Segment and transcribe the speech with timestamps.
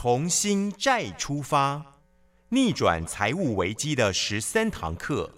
[0.00, 1.82] 重新债出发，
[2.50, 5.28] 逆转财务危机的十三堂课。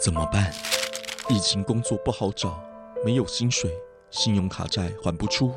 [0.00, 0.50] 怎么办？
[1.28, 2.58] 疫情工作不好找，
[3.04, 3.70] 没有薪水，
[4.08, 5.52] 信用卡债还不出，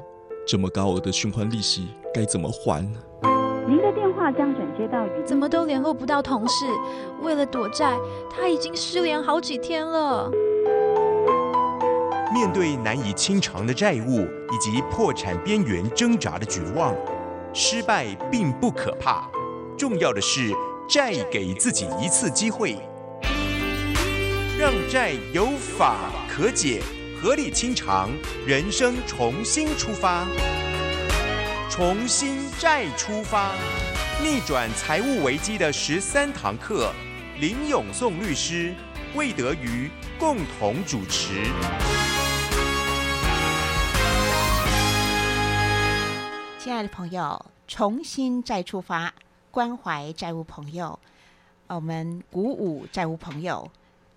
[0.45, 2.85] 这么高额的循环利息该怎么还？
[3.65, 6.65] 您的电话将转接到语怎么都联络不到同事？
[7.21, 7.97] 为了躲债，
[8.29, 10.29] 他已经失联好几天了。
[12.33, 16.95] 面对难以清偿的债务以及破产边缘挣扎的绝望，
[17.53, 19.29] 失败并不可怕，
[19.77, 20.49] 重要的是
[20.87, 22.77] 债给自己一次机会，
[24.57, 26.81] 让债有法可解，
[27.21, 28.09] 合理清偿，
[28.47, 30.25] 人生重新出发，
[31.69, 33.51] 重新债出发，
[34.23, 36.93] 逆转财务危机的十三堂课，
[37.41, 38.73] 林永颂律师、
[39.15, 41.43] 魏德瑜共同主持。
[46.71, 49.13] 亲爱的朋友，重新再出发，
[49.51, 50.97] 关怀债务朋友，
[51.67, 53.69] 我们鼓舞债务朋友，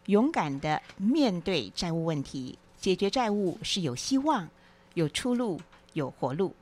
[0.06, 4.48] 勇敢的面对债务问题，解决债务是有希望、
[4.95, 5.61] 有出路、
[5.95, 6.55] 有活路。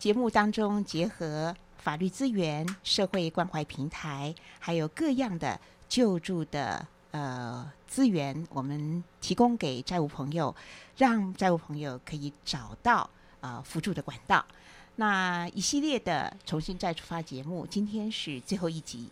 [0.00, 10.52] 节目当中结合法律资源、社会关怀平台，还有各样的救助的呃资源，我们提供给债务朋友，
[10.96, 13.08] 让债务朋友可以找到
[13.40, 14.44] 呃辅助的管道。
[14.98, 19.10] 那一系列的重新再出发节目，今天是最后一集。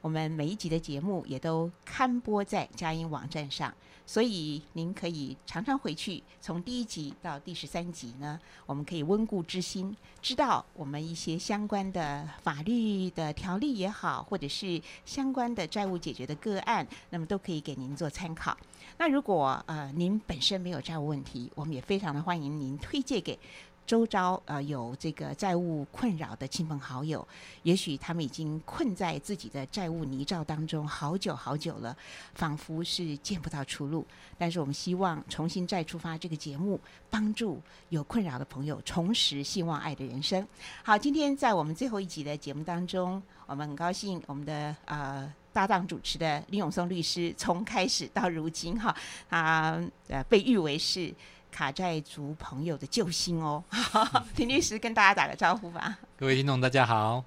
[0.00, 3.72] 我们每一集的节目也都刊播在佳音网站上，
[4.04, 18.58] 所以您可以常常回去，从第一集到第十三集呢，我们可以温故知新，知道我们一些相关的法律的条例也好，或者是相关的债务解决的个案，那么都可以给您做参考。
[18.98, 23.38] 那如果呃您本身没有债务问题，我们也非常的欢迎您推荐给。
[23.84, 27.26] 周遭呃有这个债务困扰的亲朋好友，
[27.62, 31.94] 也许他们已经困在自己的债务泥沼当中好久好久了，
[32.34, 34.06] 仿佛是见不到出路。
[34.38, 37.60] 但是我们希望重新再出发这个节目，帮助
[37.90, 40.46] 有困扰的朋友重拾希望爱的人生。
[40.82, 48.96] 好，今天在我们最后一集的节目当中，我们很高兴我们的呃搭档主持的林永松律师，从开始到如今哈，
[49.28, 51.12] 他呃被誉为是。
[51.52, 53.62] 卡债族朋友的救星哦，
[54.36, 55.98] 林律师跟大家打个招呼吧。
[56.16, 57.22] 各位听众，大家好。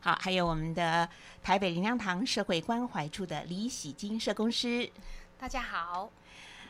[0.00, 1.06] 好，还有我们的
[1.42, 4.90] 台北林良堂社会关怀处的李喜金社工师，
[5.38, 6.10] 大家好。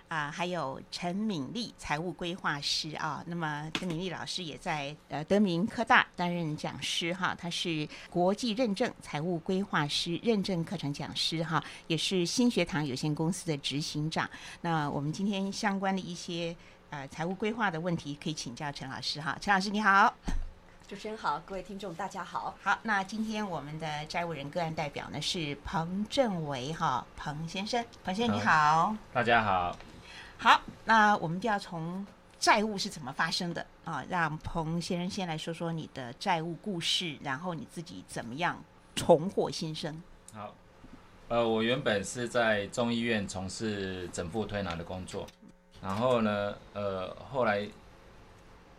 [0.08, 3.22] 啊，还有陈敏丽财务规划师啊。
[3.28, 14.28] 那么陈敏丽老师也在呃德明科大担任讲师哈，他是国际认证财务规划师认证课程讲师哈，也是新学堂有限公司的执行长。
[14.62, 16.56] 那我们今天相关的一些。
[16.90, 19.38] 呃，财务规划的问题可以请教陈老师哈。
[19.40, 20.12] 陈老师你好，
[20.88, 22.52] 主持人好，各位听众大家好。
[22.60, 29.76] 好，那今天我们的债务人个案代表呢是彭正维哈，彭先生，彭先生你好，大家好。
[30.36, 32.04] 好，那我们就要从
[32.40, 38.60] 债务是怎么发生的啊，让彭先生先来说说你的债务故事，然后你自己怎么样
[38.96, 40.02] 重获新生。
[40.32, 40.52] 好，
[41.28, 45.24] 呃，我原本是在中医院从事整复推拿的工作。
[45.82, 47.66] 然后呢，呃，后来，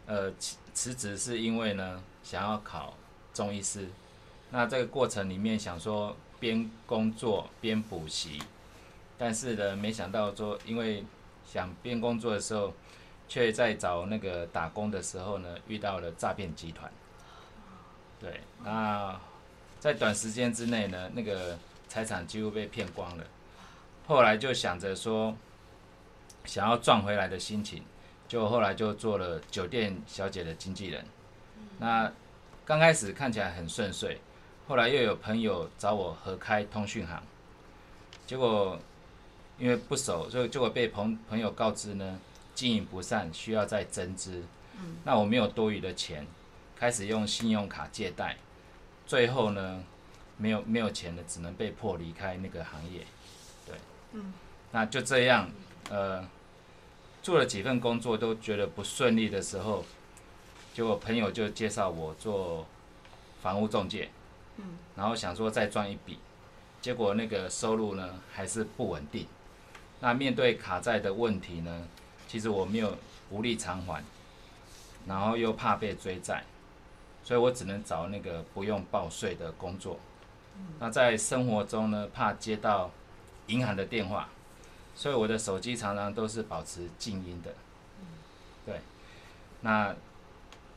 [0.05, 2.93] 呃，辞辞职是因为呢，想要考
[3.33, 3.89] 中医师。
[4.51, 8.39] 那这个过程里面想说边工作边补习，
[9.17, 11.03] 但是呢，没想到说，因为
[11.43, 12.71] 想边工作的时候，
[13.27, 16.91] 却在找那个打工的时候呢，遇到了诈骗集团。
[18.19, 19.19] 对，那
[19.79, 21.57] 在短时间之内呢，那个
[21.87, 23.25] 财产几乎被骗光了。
[24.05, 25.35] 后来就想着说。
[26.45, 27.83] 想要赚回来的心情，
[28.27, 31.05] 就后来就做了酒店小姐的经纪人。
[31.79, 32.11] 那
[32.65, 34.19] 刚开始看起来很顺遂，
[34.67, 37.21] 后来又有朋友找我合开通讯行，
[38.25, 38.79] 结果
[39.57, 42.19] 因为不熟，所以结果被朋朋友告知呢，
[42.55, 44.43] 经营不善，需要再增资。
[45.03, 46.25] 那我没有多余的钱，
[46.75, 48.37] 开始用信用卡借贷，
[49.05, 49.83] 最后呢，
[50.37, 53.01] 没有没有钱了，只能被迫离开那个行业。
[53.67, 53.75] 对，
[54.13, 54.33] 嗯，
[54.71, 55.49] 那就这样。
[55.91, 56.25] 呃，
[57.21, 59.83] 做了几份工作都觉得不顺利的时候，
[60.73, 62.65] 结果朋友就介绍我做
[63.41, 64.09] 房屋中介，
[64.55, 66.17] 嗯，然后想说再赚一笔，
[66.79, 69.27] 结果那个收入呢还是不稳定。
[69.99, 71.85] 那面对卡债的问题呢，
[72.25, 72.97] 其实我没有
[73.29, 74.01] 无力偿还，
[75.05, 76.45] 然后又怕被追债，
[77.21, 79.99] 所以我只能找那个不用报税的工作。
[80.79, 82.89] 那在生活中呢，怕接到
[83.47, 84.29] 银行的电话。
[85.01, 87.51] 所以我的手机常常都是保持静音的，
[88.67, 88.79] 对。
[89.61, 89.95] 那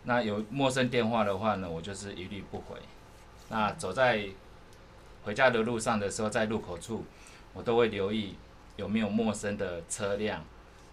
[0.04, 2.78] 那有陌生电话的话呢，我就是一律不回。
[3.50, 4.26] 那走在
[5.24, 7.04] 回家的路上的时候，在路口处，
[7.52, 8.34] 我都会留意
[8.76, 10.42] 有没有陌生的车辆，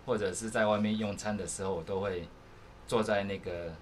[0.05, 2.27] 或者是在外面用餐的时候，我都会
[2.85, 3.73] 坐在那个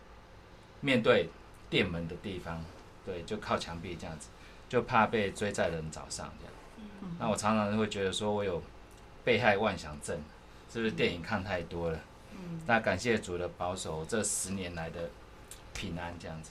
[0.81, 1.27] 面对
[1.71, 2.63] 店门的地方，
[3.03, 4.29] 对，就靠墙壁这样子，
[4.69, 6.53] 就怕被追在人早上这样。
[7.17, 8.61] 那我常常会觉得说我有
[9.29, 10.19] 被害妄想症，
[10.73, 11.99] 是不是电影看太多了？
[12.33, 15.07] 嗯那感谢主的保守，这十年来的
[15.71, 16.49] 平安这样子。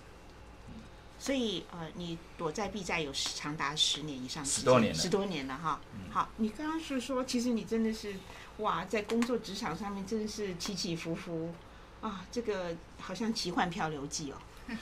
[1.19, 5.81] 所以呃，你躲在避债有长达十年以上，十多年了十多年了哈。
[6.09, 8.15] 好，你刚刚是说，其实你真的是
[8.59, 11.53] 哇，在工作职场上面真的是起起伏伏
[12.01, 14.37] 啊，这个好像奇幻漂流记哦。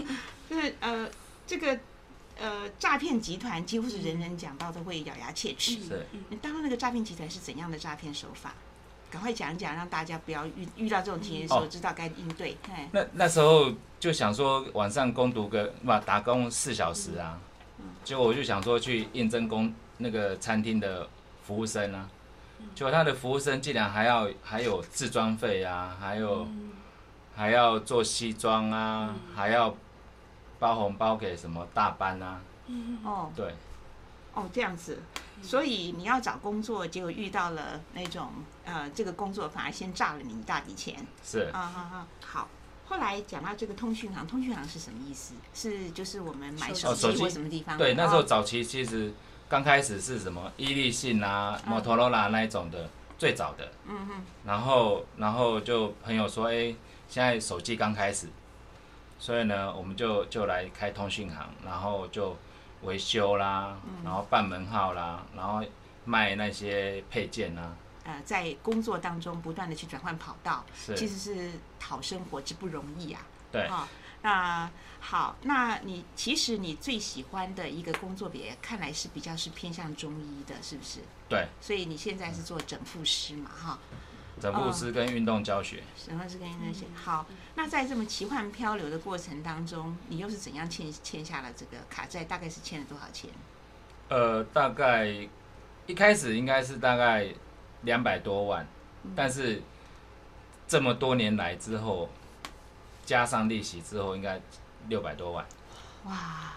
[0.48, 1.10] 就是呃，
[1.46, 1.78] 这个
[2.38, 5.72] 呃诈骗集团几乎是人人讲到都会咬牙切齿。
[5.82, 8.52] 是，你当那个诈骗集团是怎样的诈骗手法？
[9.10, 11.68] 赶快讲一讲，让大家不要遇遇到这种情形的时候，哦。
[11.70, 12.56] 知道该应对。
[12.68, 17.38] 哎，那那时候就想说晚上攻读个嘛打工四小时啊，
[18.02, 21.08] 结果我就想说去应征工那个餐厅的
[21.44, 22.10] 服务生啊，
[22.74, 26.48] 结果他的服务生竟然还要还有自装费啊，还有
[27.36, 29.72] 还要做西装啊，还要
[30.64, 32.40] 包红包给什么大班啊，
[33.04, 33.30] 哦。
[33.36, 33.52] 对，
[34.32, 34.98] 哦，这样子。
[35.42, 38.30] 所以你要找工作，结果遇到了那种
[38.64, 41.06] 呃，这个工作反而先炸了你一大笔钱。
[41.22, 41.50] 是。
[41.52, 42.06] 啊啊啊！
[42.24, 42.48] 好，
[42.86, 45.34] 后来讲到这个通讯行，通讯行是什么意思？
[45.52, 47.76] 是就是我们买手机什么地方？
[47.76, 49.12] 对，那时候哦早期其实
[49.50, 50.50] 刚开始是什么？
[50.56, 52.88] 伊利信啊、摩托罗拉那一种的，
[53.18, 53.70] 最早的。
[53.86, 56.74] 嗯嗯，然后，然后就朋友说，哎，
[57.06, 58.28] 现在手机刚开始，
[59.18, 62.36] 所以呢，我们就就来开通讯行，然后就
[62.82, 65.62] 维修啦，然后办门号啦，然后
[66.04, 67.74] 卖那些配件啊，
[68.04, 70.94] 呃，在工作当中不断的去转换跑道，是。
[70.94, 73.22] 其实是讨生活之不容易啊。
[73.50, 73.88] 对，啊、
[74.20, 74.70] 那
[75.00, 81.00] 好，那你其实你最喜欢的一个工作别，看来是比较是偏向中医的，是不是？
[81.28, 83.78] 对，所以你现在是做整复师嘛，哈，
[84.40, 85.82] 整复师跟运动教学。
[85.96, 87.26] 什么是跟那些好？
[87.54, 92.24] 那在这么奇幻漂流的过程当中，你又是怎样欠欠下了这个卡债？
[92.24, 93.30] 大概是欠了多少钱？
[94.08, 95.06] 呃，大概
[95.86, 97.28] 一开始应该是大概
[97.82, 98.66] 两百多万，
[99.16, 99.62] 但是
[100.66, 102.08] 这么多年来之后，
[103.04, 104.40] 加上利息之后，应该
[104.88, 105.46] 六百多万。
[106.04, 106.52] 哇，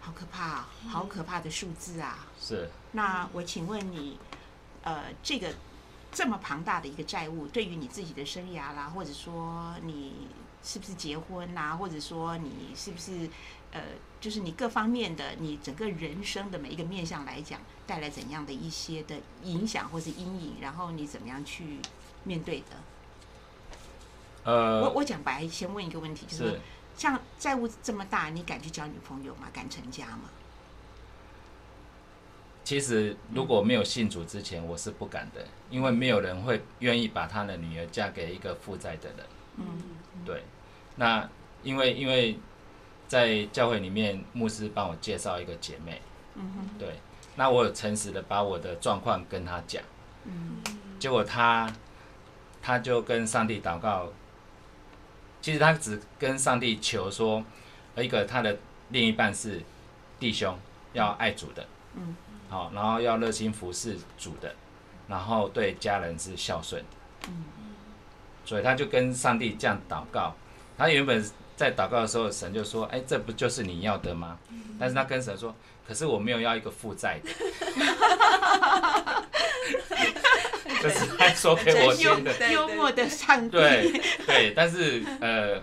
[0.00, 2.26] 好可怕、啊，好可怕的数字啊！
[2.38, 4.18] 是，那我请问你，
[4.82, 5.48] 呃，这个
[6.14, 10.28] 这么庞大的一个债务，对于你自己的生涯啦，或者说你
[10.62, 13.28] 是不是结婚啦，或者说你是不是
[13.72, 13.82] 呃，
[14.20, 21.80] 就是你各方面的你整个人生的每一个面向来讲，带来怎样的一些的影响或是阴影，然后你怎么样去
[22.22, 22.66] 面对的？
[24.44, 26.60] 呃，我我讲白，先问一个问题，就是，
[26.96, 29.48] 像债务这么大，你敢去交女朋友吗？
[29.52, 30.30] 敢成家吗？
[32.64, 39.18] 其实如果没有信主之前，我是不敢的，因为没有人会愿意把他的女儿嫁给一个负债的人。
[39.58, 39.64] 嗯。
[40.24, 40.42] 对，
[40.96, 41.28] 那
[41.62, 42.38] 因为因为
[43.06, 46.00] 在教会里面，牧师帮我介绍一个姐妹，
[46.34, 46.78] 嗯哼。
[46.78, 46.94] 对，
[47.36, 49.82] 那我有诚实的把我的状况跟她讲，
[50.24, 50.62] 嗯。
[50.98, 51.70] 结果她
[52.62, 54.08] 她就跟上帝祷告，
[55.42, 57.44] 其实她只跟上帝求说，
[57.98, 58.56] 一个她的
[58.88, 59.60] 另一半是
[60.18, 60.58] 弟兄，
[60.94, 62.16] 要爱主的，嗯，
[62.54, 64.54] 好，然后要热心服侍主的，
[65.08, 66.88] 然后对家人是孝顺的，
[67.26, 67.44] 嗯
[68.44, 70.32] 所以他就跟上帝这样祷告。
[70.78, 71.20] 他原本
[71.56, 74.38] 在祷告的时候，神就说：“哎，这不就是你要的吗？”
[74.78, 75.52] 但是他跟神说
[75.84, 77.30] ：“可是我没有要一个负债的。
[80.80, 82.32] ”这是他说给我幽听的。
[82.52, 85.60] 幽默的上帝，对对，但是呃，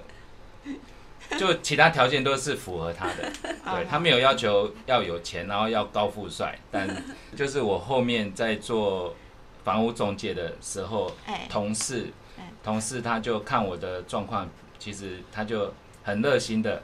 [1.40, 3.32] 就其他条件都是符合他的。
[3.72, 6.88] 对他没有要求要有钱，然后要高富帅， 但
[7.36, 9.16] 就是我后面在做
[9.64, 11.48] 房屋中介的时候，哎。
[11.50, 12.52] 同事哎。
[12.64, 15.74] 同事他就看我的状况，其实他就
[16.04, 16.84] 很热心的，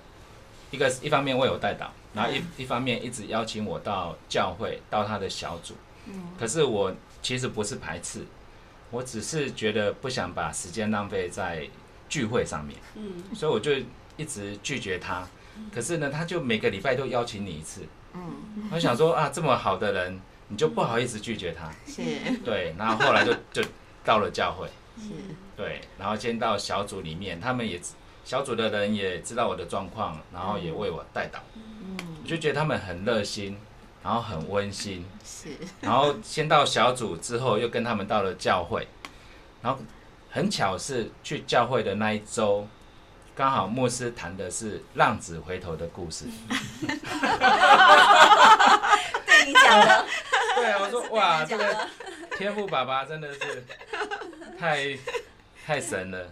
[0.72, 5.76] 一个一方面为我带导，然后一一方面一直邀请我到教会，到他的小组。
[6.06, 6.30] 嗯。
[6.40, 8.22] 可是我其实不是排斥，
[8.92, 11.68] 我只是觉得不想把时间浪费在
[12.08, 13.24] 聚会上面，嗯。
[13.36, 13.72] 所以我就
[14.18, 15.26] 一直拒绝他。
[15.74, 17.82] 可是呢，他就每个礼拜都邀请你一次，
[18.14, 18.70] 嗯。
[18.72, 20.20] 我想说啊，这么好的人，
[20.50, 21.72] 你就不好意思拒绝他。
[21.88, 22.02] 是。
[22.44, 23.68] 对，然后后来就就
[24.04, 25.10] 到了教会，是。
[25.56, 27.82] 对，然后先到小组里面，他们也
[28.24, 31.98] 小组的人也知道我的状况，然后也为我带导，嗯。
[32.24, 33.58] 我就觉得他们很热心，
[34.04, 35.50] 然后很温馨，是。
[35.82, 38.88] 然后先到小组之后，又跟他们到了教会，
[39.64, 39.80] 然后
[40.30, 42.68] 很巧是去教会的那一周，
[43.38, 46.26] 刚好牧师谈的是浪子回头的故事。
[49.28, 50.06] 对你讲的，
[50.56, 51.88] 对啊，我说哇，这个，
[52.36, 53.64] 天赋爸爸真的是
[54.60, 54.98] 太
[55.64, 56.28] 太神了。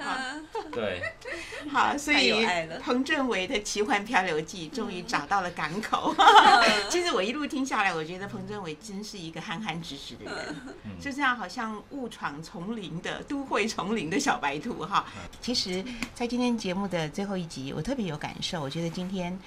[0.76, 1.02] 对，
[1.72, 2.46] 好，所以
[2.84, 6.14] 彭振伟的奇幻漂流记终于找到了港口。
[6.92, 15.06] 其实我一路听下来，我觉得彭振伟真是一个憨憨直直的人，嗯就这样好像误闯丛林的都会丛林的小白兔哈。
[15.42, 19.40] 其实，在今天节目的最后一集，我特别有感受，我觉得今天。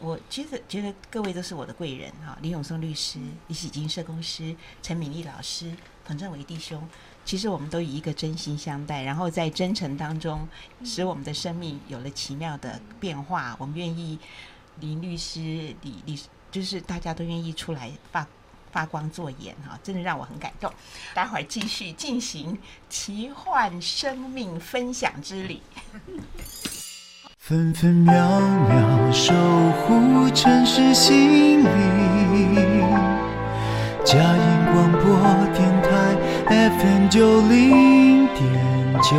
[0.00, 5.72] 我其实觉得各位都是我的贵人哈，李永松律师、李喜金社工师、陈敏丽老师、
[6.04, 6.86] 彭正伟弟兄，
[7.24, 10.46] 其实我们都以一个真心相待，然后在真诚当中，
[10.84, 13.56] 使我们的生命有了奇妙的变化。
[13.58, 14.18] 我们愿意，
[14.80, 15.40] 林律师、
[15.82, 18.26] 李李，就是大家都愿意出来发
[18.70, 20.70] 发光做眼哈，真的让我很感动。
[21.14, 25.60] 待会儿继续进行奇幻生命分享之旅。
[27.38, 29.34] 分分秒秒守
[29.72, 32.44] 护城市心灵。
[34.04, 35.02] 嘉音广播
[35.54, 36.16] 电台
[36.46, 39.16] FM 九零点九。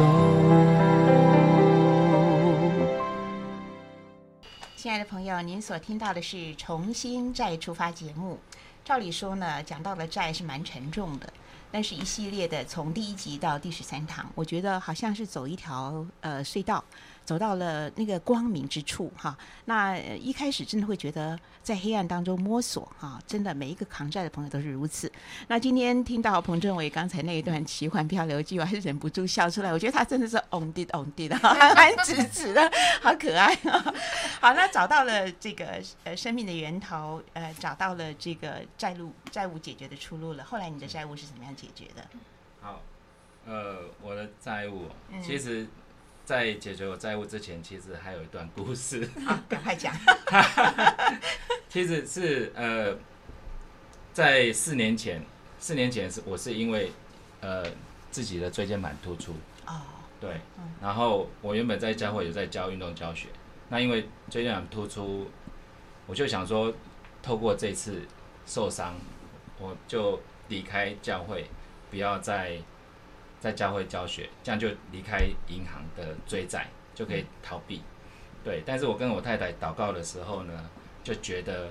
[4.75, 8.39] 亲爱的朋友，您所听到的是《重新再出发》节目。
[8.84, 11.27] 照理说呢，讲到了债是蛮沉重的，
[11.72, 16.84] 但是一系列的从第一集到第十三堂，我觉得好像是走一条呃隧道，
[17.25, 19.38] 走到了那个光明之处哈。
[19.65, 25.12] 那呃一开始真的会觉得在黑暗当中摸索哈，真的每一个扛债的朋友都是如此。
[25.48, 29.74] 那今天听到彭政伟刚才那一段奇幻漂流记，我还是忍不住笑出来。
[29.74, 33.94] 我觉得他真的是 on did on did 的，憨憨直直的，好可爱啊！
[34.39, 40.44] 好，那找到了这个呃生命的源头，呃，找到了这个债务债务解决的出路了。
[40.44, 42.05] 后来你的债务是怎么样解决的？
[42.62, 42.82] 好，
[43.48, 45.67] 呃，我的债务，嗯其实，
[46.25, 49.08] 在解决我债务之前，其实还有一段故事。
[49.25, 49.94] 好，赶快讲。
[51.70, 52.98] 其实是呃，
[54.12, 55.24] 在四年前，
[55.60, 56.91] 四年前是我是因为
[57.41, 57.63] 呃
[58.10, 59.34] 自己的椎间盘突出，
[59.67, 59.82] 哦，
[60.20, 63.27] 对嗯，然后我原本在教会有在教运动教学，
[63.70, 65.29] 那因为椎间盘突出，
[66.08, 66.74] 我就想说，
[67.22, 68.01] 透过这次
[68.48, 68.96] 受伤，
[69.60, 71.46] 我就离开教会，
[71.91, 72.58] 不要再
[73.45, 77.83] 在教会教学，这样就离开银行的追债，就可以逃避。
[78.43, 80.67] 对，但是我跟我太太祷告的时候呢，
[81.03, 81.69] 就觉得，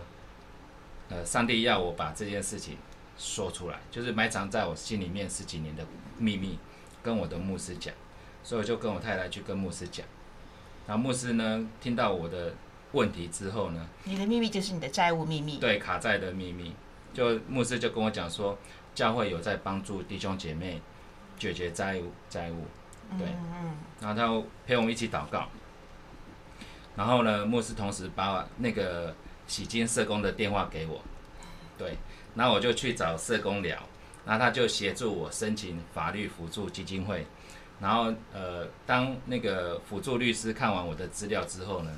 [1.09, 2.76] 呃，上帝要我把这件事情
[3.19, 5.85] 说出来，就是埋藏在我心里面十几年的
[6.16, 6.61] 秘密，
[7.02, 7.93] 跟我的牧师讲，
[8.45, 10.07] 所以我就跟我太太去跟牧师讲，
[10.87, 12.54] 然后牧师呢听到我的
[12.93, 15.59] 问题之后呢，你的秘密就是你的债务秘密。
[15.59, 16.73] 对卡债的秘密，
[17.12, 18.57] 就牧师就跟我讲说，
[18.95, 20.81] 教会有在帮助弟兄姐妹
[21.38, 22.67] 解决债务债务，
[23.19, 23.29] 对
[24.00, 25.49] 然后他陪我们一起祷告。
[26.97, 29.14] 然后呢，牧师同时把那个
[29.47, 31.03] 洗金社工的电话给我，
[31.76, 31.97] 对，
[32.35, 33.79] 然后我就去找社工聊，
[34.25, 37.26] 然后他就协助我申请法律辅助基金会。
[37.81, 41.91] 然后呃，当那个辅助律师看完我的资料之后呢，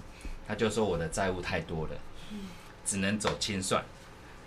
[0.48, 1.92] 他就说我的债务太多了，
[2.84, 3.84] 只能走清算。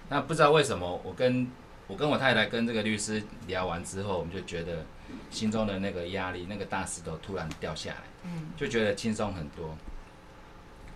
[0.09, 1.47] 那不知道为什么，我跟
[1.89, 4.85] 我跟我太太跟这个律师聊完之后，我们就觉得
[5.31, 9.75] 心中的那个压力，那个大石头突然掉下来，嗯就觉得轻松很多。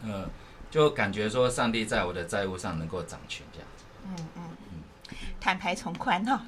[0.03, 0.29] 嗯，
[0.69, 3.85] 就感觉说上帝在我的债务上能够掌权这样子。
[4.05, 4.83] 嗯嗯嗯，
[5.41, 6.45] 坦白从宽哈。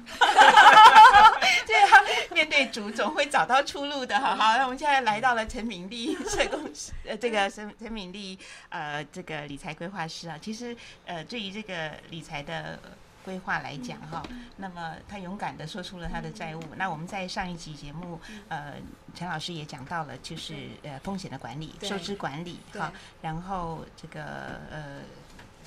[1.66, 1.90] 对啊，
[2.32, 4.16] 面对主总会找到出路的。
[4.20, 8.38] 好好，那我们现在来到了陈敏丽社工师，呃，这个陈陈敏丽
[8.68, 12.78] 呃，这个理财规划师啊，其实呃，对于这个理财的。
[13.26, 14.22] 规划来讲哈，
[14.56, 16.62] 那么他勇敢的说出了他的债务。
[16.76, 18.74] 那我们在上一集节目，呃，
[19.16, 20.54] 陈老师也讲到了，就是
[20.84, 22.80] 呃风险的管理、收支管理对。
[22.80, 24.22] 哈，然后这个
[24.70, 25.00] 呃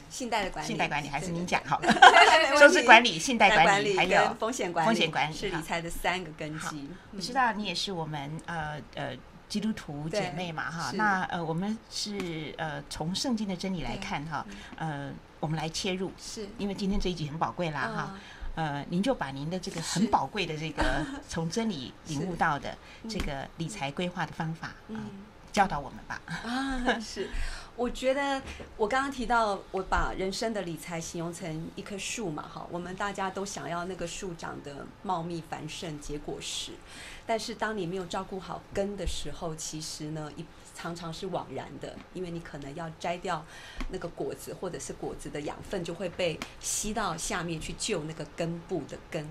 [0.10, 1.94] 信贷的管理，信贷管理还是您讲好了，
[2.58, 6.90] 收支管理、信贷管管理还有风险管理，风险管理是理财的三个根基。
[7.12, 9.14] 我知道你也是我们呃呃
[9.50, 14.46] 基督徒姐妹嘛哈，那呃我们是呃从圣经的真理来看哈，
[14.78, 16.48] 呃我们来切入，是。
[16.60, 18.20] 因为今天这一集很宝贵啦哈，啊，
[18.56, 22.78] 呃您就把您的这个很宝贵的这个从真理领悟到的
[23.10, 25.26] 这嗯个理财规划的方法啊嗯。
[25.52, 26.22] 教导我们吧。
[26.28, 27.28] 啊，是。
[27.80, 28.42] 我觉得
[28.76, 36.74] 我刚刚提到，我把人生的理财形容成一棵树嘛，哈，我们大家都想要那个树长得茂密繁盛，结果实。
[37.26, 40.46] 但是当你没有照顾好根的时候，其实呢，一
[40.82, 43.46] 常常是枉然的，因为你可能要摘掉
[43.90, 49.28] 那个果子，或者是果子的养分就会被吸到下面去救那个根部的根。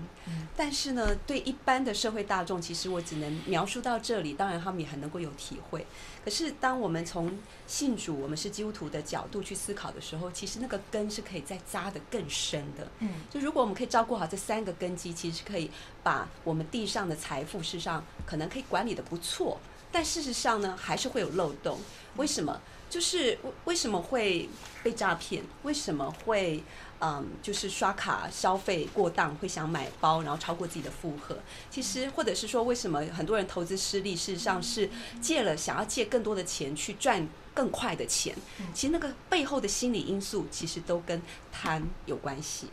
[0.55, 5.83] 但是呢，对一般的社会大众，其实我只能描述到这里，当然他们也很能够有体会。
[6.23, 12.87] 可是当我们从信主，我们是基督徒的角度去思考的时候，其实那个根是可以再扎得更深的。
[12.99, 15.71] 嗯，就如果我们可以照顾好这三个根基，其实可以
[16.03, 19.59] 把我们地上的财富，事实上可能可以管理的不错。
[19.91, 21.79] 但事实上呢，还是会有漏洞。
[22.17, 22.59] 为什么？
[22.89, 24.49] 就是为为什么会
[24.83, 25.43] 被诈骗？
[25.61, 26.63] 为什么会
[26.99, 31.37] 嗯，就是刷卡消费过当，会想买包，然后超过自己的负荷？
[31.69, 34.15] 其实，或者是说，为什么很多人投资失利？
[34.15, 34.89] 事实上是
[35.21, 38.35] 借了，想要借更多的钱去赚更快的钱。
[38.73, 42.67] 其实那个背后的心理因素，其实都跟贪有关系。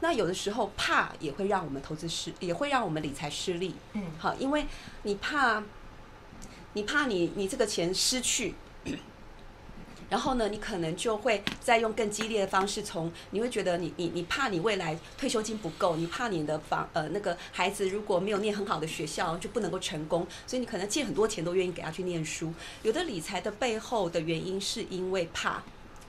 [0.00, 3.74] 那有的时候怕也会让我们投资失，也会让我们理财失利。
[3.92, 4.66] 嗯，好，因为
[5.02, 5.62] 你怕。
[6.74, 8.54] 你怕你你这个钱失去，
[10.10, 22.54] 然后呢，你可能就会再用更激烈的方式，从你会觉得你你你怕你未来退休金不够，你怕你的房呃那个孩子如果没有念很好的学校就不能够成功，所以你可能借很多钱都愿意给他去念书。
[22.82, 25.62] 有的理财的背后的原因是因为怕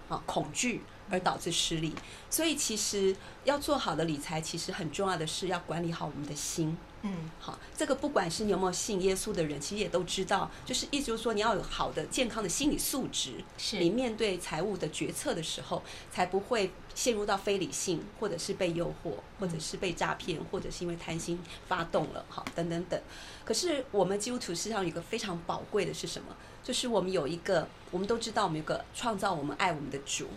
[0.07, 1.93] 啊恐惧而导致失利，
[2.29, 6.77] 所以其实要做好的理财，其实很重要的是要管理好我们的心。
[7.01, 23.01] 嗯，好，这个不管是你有没有信耶稣的人，其实也都知道，就是意思就是说，你要有好的、健康的心理素质，是你面对财务的决策的时候，才不会陷入到非理性，或者是被诱惑，或者是被诈骗，或者是因为贪心发动了，好，等等等。
[23.45, 26.35] 可是我们基督徒身上有一个非常宝贵的是什么？
[26.61, 30.27] 就是我们有一个，我们都知道，我们有个创造我们、爱我们的主，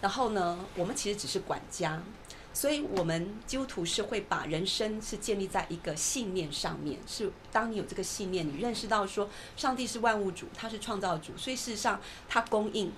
[0.00, 2.00] 然后呢，我们其实只是管家。
[2.56, 6.98] 所以，我们基督徒是会把人生是建立在一个信念上面。
[7.06, 12.90] 是当你有这个信念，你认识到说，上帝是万物主，他是创造主，所以事实上他供应，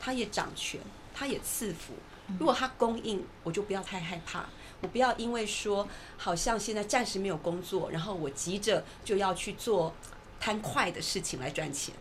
[0.00, 0.80] 他也掌权，
[1.14, 1.94] 他也赐福。
[2.40, 4.46] 如果他供应，我就不要太害怕，
[4.80, 9.94] 我不要因为说好像现在暂时没有工作，然后我急着就要去做
[10.40, 11.94] 贪快的事情来赚钱。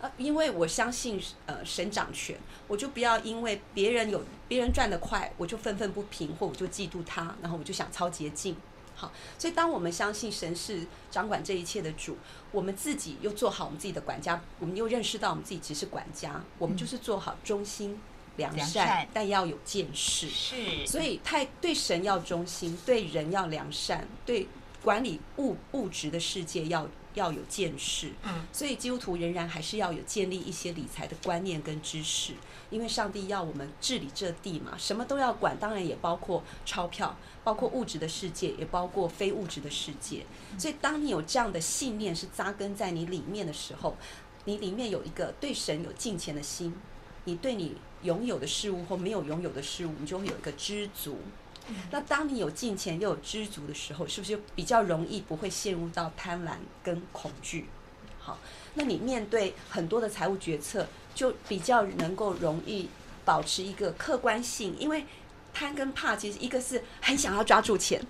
[0.00, 8.56] 呃，因为我相信呃神掌权，我就不要因为别人有别人赚得快，我就愤愤不平，或我就嫉妒他，然后我就想超捷径。
[8.96, 12.16] 好，所以当我们相信神是掌管这一切的主，
[12.52, 18.00] 我们自己又做好我们自己的管家，我们又认识到我们自己只是管家，我们就是做好忠心
[18.36, 20.28] 良善但要有见识。
[20.28, 24.46] 是，所以太对神要忠心，对人要良善，对
[24.82, 28.12] 管理物物质的世界要要有见识。
[28.22, 32.34] 嗯，所以基督徒仍然还是要有建立一些理财的观念跟知识，
[32.70, 40.26] 因为上帝要我们治理这地嘛，什么都要管，当然也包括钞票，包括物质的世界，也包括非物质的世界。
[40.58, 43.96] 所以当你有这样的信念是扎根在你里面的时候，
[44.44, 46.74] 你里面有一个对神有敬虔的心，
[47.24, 51.18] 你对你拥有的事物或没有拥有的事物，你就会有一个知足。
[51.90, 57.68] 那当你有金钱又有知足的时候，是不是就比较容易不会陷入到贪婪跟恐惧？
[58.18, 58.38] 好，
[58.74, 62.88] 那你面对很多的财务决策，就比较能够容易
[63.24, 65.04] 保持一个客观性，因为
[65.52, 68.04] 贪跟怕其实一个是很想要抓住钱，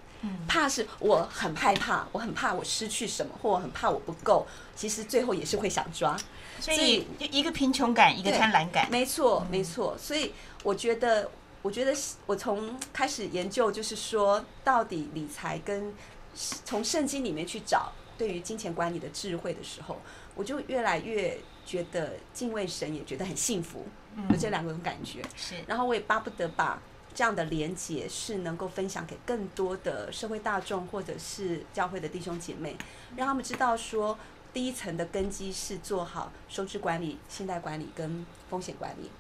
[0.47, 6.17] 怕是我很害怕，我很怕我失去什么，或我很怕我不够，其实最后也是会想抓。
[6.61, 8.89] 所以就一个贫穷感，一个贪婪感。
[8.91, 9.97] 没错，没错。
[9.99, 11.29] 所以我觉得，
[11.65, 11.97] 我觉得
[12.27, 15.91] 我从开始研究，就是说，到底理财跟
[16.35, 19.99] 从圣经里面去找对于金钱管理的智慧的时候，
[20.35, 23.87] 我就越来越觉得敬畏神，也觉得很幸福，
[24.29, 25.25] 有这两种感觉。
[25.35, 26.79] 是，然后我也巴不得把
[27.15, 32.77] 这样的连结是能够分享给更多的社会大众或者是教会的弟兄姐妹，
[33.17, 34.19] 让他们知道说，
[34.53, 39.11] 第一层的根基是做好收支管理、信贷管理跟风险管理。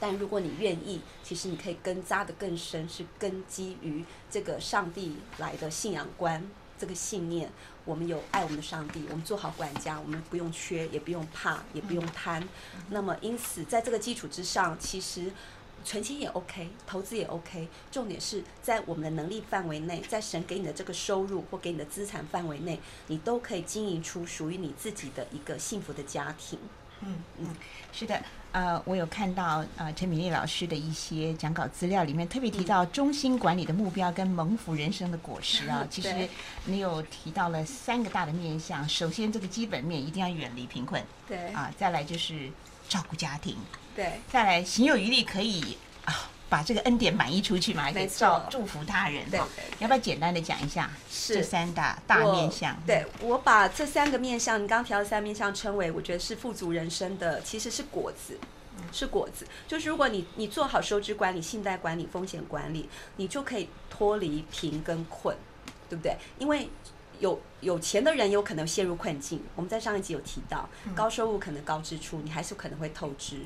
[0.00, 6.46] 但如果你愿意，其实你可以根扎得更深，是根基于这个上帝来的信仰观，
[6.78, 7.50] 这个信念。
[7.86, 12.42] 我们有爱我们的上帝，我们做好管家，我们不用缺，也不用怕，也不用贪。
[12.88, 15.30] 那么，因此在这个基础之上，其实
[15.84, 17.68] 存钱也 OK，投资也 OK。
[17.92, 26.58] 重点是在我们的能力范围内，在神给你的这个收入或给你的资产范围内，你都可以经营出属于你自己的一个幸福的家庭。
[27.06, 27.56] 嗯嗯，
[27.92, 28.20] 是的，
[28.52, 36.28] 呃，我有看到呃陈敏丽老师的一些讲稿资料里面特别提到中心管理的目标跟蒙福人生的果实啊， 其实
[36.64, 41.48] 你有提到了三个大的面向，首先这个基本面一定要远离贫困对。
[41.52, 42.50] 啊，再来就是
[42.88, 43.56] 照顾家庭，
[43.94, 44.20] 对。
[44.30, 49.28] 再来行有余力可以啊把这个恩典满溢出去嘛，没错照祝福他人。
[49.30, 49.40] 对
[49.78, 52.76] 要不要简单的讲一下是这三大大面向？
[52.86, 58.38] 对我把这三个面向，你刚刚提到三面向称为，我觉得是富足人生的，其实是果子。
[58.90, 65.36] 是果子，就是如果你你做好收支管理、信贷管理、风险管理，你就可以脱离贫跟困，
[65.88, 66.16] 对不对？
[66.40, 66.68] 因为
[67.20, 73.36] 有有钱的人有可能陷入困境，我们在上一集有提到，高收入可能高支出，你还是可能会透支；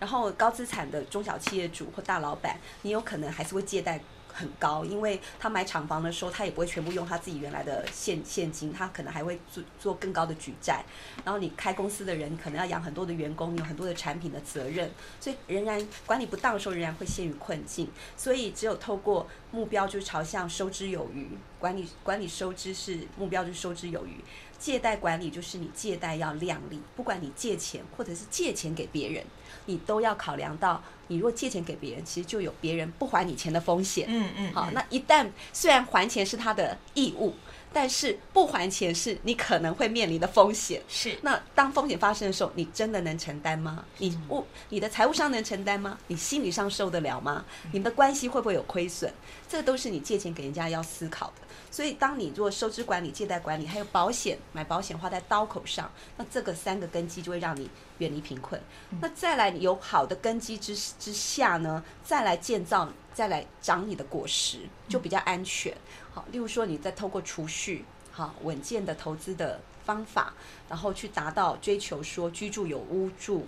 [0.00, 4.00] 然后高资产的中小企业主或大老板，你有可能还是会借贷
[4.38, 10.84] 很高，因为他买厂房的时候，他也不会全部用他自己原来的现现金，他可能还会做做更高的举债。
[11.24, 14.88] 然后你开公司的人，可能要养很多的员工，有很多的产品的责任，
[15.20, 17.90] 所以仍然管理不当的时候，仍然会陷于困境。
[18.16, 24.22] 所以只有透过目标，就是朝向收支有余，管理管理收支是目标，就是收支有余。
[24.58, 29.24] 借贷管理就是你借贷要量力，不管你借钱或者是借钱给别人，
[29.68, 34.06] 你都要考量到，你如果借钱给别人，其实就有别人不还你钱的风险。
[34.08, 37.34] 嗯嗯，好，嗯那一旦虽然还钱是他的义务，
[37.70, 40.80] 但是不还钱是你可能会面临的风险。
[40.88, 43.84] 是那当风险发生的时候，你真的能承担吗？
[43.98, 45.98] 你物你的财务上能承担吗？
[46.06, 47.44] 你心理上受得了吗？
[47.72, 49.12] 你们的关系会不会有亏损？
[49.46, 51.47] 这都是你借钱给人家要思考的。
[51.78, 58.60] 所以，当你做收支管理、借贷管理，还有保险，买保险花在刀口上，那这个三个根基就会让你远离贫困。
[59.00, 65.72] 那再来有好的根基之之下呢，再来建造，再来长你的果实，就比较安全。
[66.12, 70.34] 好，例如说你在透过储蓄，好稳健的投资的方法，
[70.68, 73.46] 然后去达到追求说居住有屋住，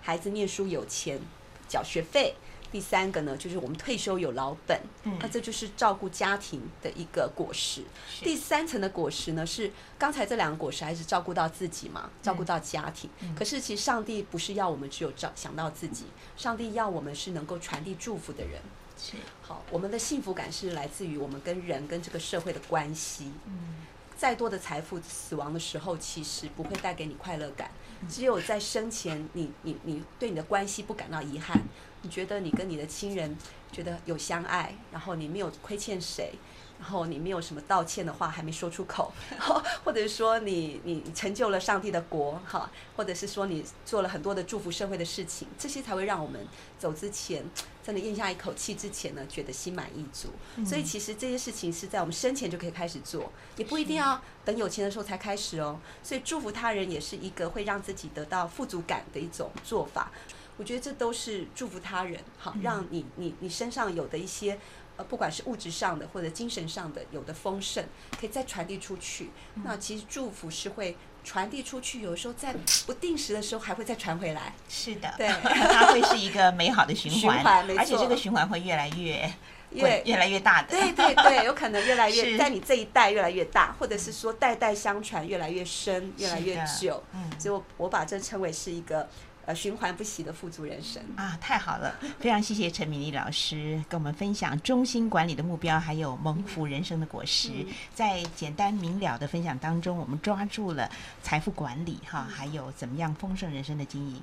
[0.00, 1.18] 孩子念书有钱
[1.66, 2.36] 缴学费。
[2.70, 7.82] 第三个呢，就是我们退休有老本，嗯那这就是照顾家庭的一个果实。
[8.20, 13.08] 第三层的果实呢，是刚才这两个果实还是照顾到自己嘛，照顾到家庭。
[13.36, 16.04] 可是其实上帝不是要我们只有照想到自己，
[16.36, 18.60] 上帝要我们是能够传递祝福的人。
[18.98, 23.32] 是好，我们的幸福感是来自于我们跟人跟这个社会的关系。
[23.46, 23.86] 嗯
[24.18, 27.70] 再多的财富，死亡的时候其实不会带给你快乐感。
[28.08, 31.60] 只有在生前你，你你对你的关系不感到遗憾，
[32.02, 33.36] 你觉得你跟你的亲人
[33.72, 36.32] 觉得有相爱，然后你没有亏欠谁，
[36.78, 39.12] 然后你没有什么道歉的话还没说出口，
[39.84, 46.46] 或者说你你你成就了上帝的国，哈，或者是说你做了很多的祝福社会的事情，这些才会让我们
[46.78, 47.44] 走之前
[47.82, 50.28] 在你咽下一口气之前呢，觉得心满意足。
[50.64, 55.80] 所以其实这些事情是在我们生前就可以开始做，也不一定要等有钱的时候才开始哦。
[56.02, 60.12] 所以祝福他人也是一个会让自己得到富足感的一种做法。
[60.56, 64.58] 我觉得这都是祝福他人，好，让你你你身上有的一些。
[64.98, 67.84] 呃，不管是物质上的或者精神上的，有的丰盛
[68.18, 69.28] 可以再传递出去。
[69.62, 72.54] 那其实祝福是会传递出去，有时候在
[72.86, 74.54] 不定时的时候还会再传回来。
[74.70, 79.30] 是的，对 它会是一个美好的循循环，没错而且这个循环会越来越
[79.72, 80.68] 越越来越大的。
[80.68, 87.04] 对对对，有可能越来越 在你这一代越来越大，或者是说代代相传越来越深、越来越久。
[87.12, 89.06] 嗯所以我我把这称为是一个
[89.46, 91.02] 呃循环不息的富足人生。
[91.16, 91.94] 啊，太好了！
[92.20, 97.48] 非常谢谢陈敏丽老师跟我们分享中心管理的目标，还有蒙福人生的果实。
[97.50, 100.90] 嗯在简单明了的分享当中，我们抓住了
[101.22, 104.20] 财富管理哈，还有怎么样丰盛人生的经营。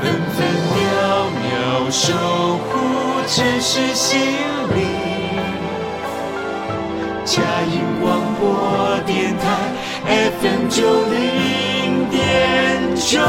[0.00, 2.12] 分分秒秒守
[2.58, 4.20] 护城市心
[4.74, 4.86] 灵。
[7.24, 9.44] 佳音广播电台
[10.40, 11.81] FM 九零
[13.12, 13.20] 今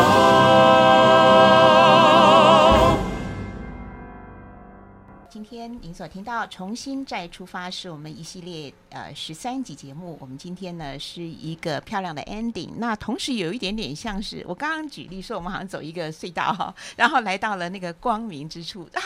[5.43, 10.17] 天您所听到《重新再出发》是我们一系列呃十三集节目。
[10.21, 19.01] 我们今天呢是一个漂亮的 ending，那同时有一点点像是我刚刚举例说，我们好像走一个隧道哈，然后来到了那个光明之处啊，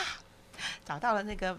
[0.84, 1.58] 找到了那个。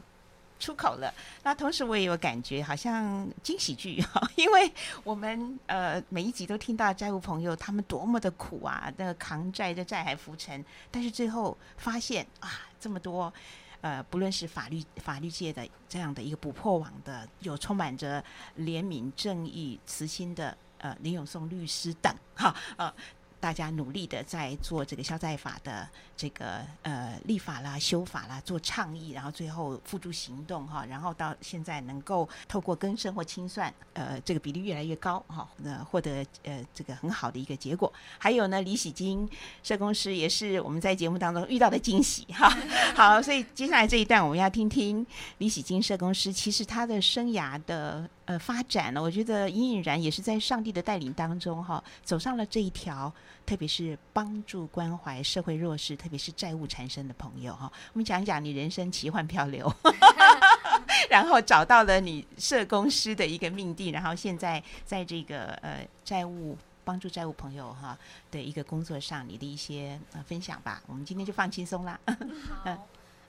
[0.59, 4.71] 出口了，那同时我也有感觉，好像惊喜剧哈， 因为
[5.05, 13.33] 我们呃每一集都听到债务朋友他们多么的苦啊，那个扛债的债还浮沉，但是最后发现啊这么多
[13.81, 18.21] 呃，不论是法律法律界的这样的一个捕破网的，有充满着
[18.57, 22.93] 怜悯、正义、慈心的呃林永松律师等哈呃。
[23.39, 37.91] 大家努力的在做这个消债法的这个呃立法啦、修法啦，做倡议，然后最后付诸行动哈，然后到现在能够透过更生或清算，呃，这个比例越来越高哈，那，获得呃这个很好的一个结果。
[38.17, 39.27] 还有呢，李喜金
[39.63, 42.49] 社工师也是我们在节目当中遇到的惊喜哈。
[42.95, 45.05] 好，所以接下来这一段我们要听听
[45.37, 53.13] 李喜金社工师，其实他的生涯的呃发展了，我觉得隐隐然也是在上帝的带领当中哈，走上了这一条，
[53.45, 57.71] 特别是帮助关怀社会弱势，特别是债务缠身的朋友哈。
[57.93, 59.71] 我们讲一讲你人生奇幻漂流，
[61.09, 66.57] 然后找到了你社工师的一个命定，然后现在在这个呃债务。
[66.85, 67.95] 帮助债务朋友哈
[68.31, 70.81] 的一个工作上，你的一些呃分享吧。
[70.87, 71.99] 我们今天就放轻松啦。
[72.65, 72.87] 好，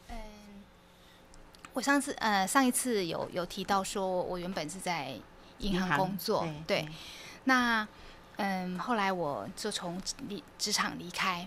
[0.09, 0.17] 嗯，
[1.75, 5.15] 我上次呃上一次有有提到说，我原本是在
[5.59, 6.89] 银行工作，对。
[7.45, 7.87] 那
[8.43, 11.47] 嗯，后来我就从离职场离开。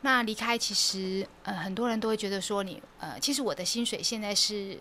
[0.00, 4.78] 那离开其实呃很多人都会觉得说你呃，其实我的薪水现在是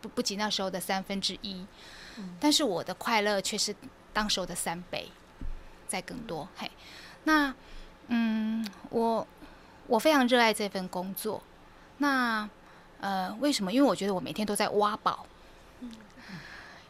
[0.00, 1.66] 不不及那时候的三分之一，
[2.40, 3.76] 但是我的快乐却是
[4.12, 5.08] 当时候的三倍。
[5.86, 6.68] 再更多嘿，
[7.24, 7.54] 那
[8.08, 9.24] 嗯，我
[9.86, 11.40] 我非常热爱这份工作。
[11.98, 12.48] 那
[13.00, 13.72] 呃，为什么？
[13.72, 15.26] 因为我觉得我每天都在挖宝。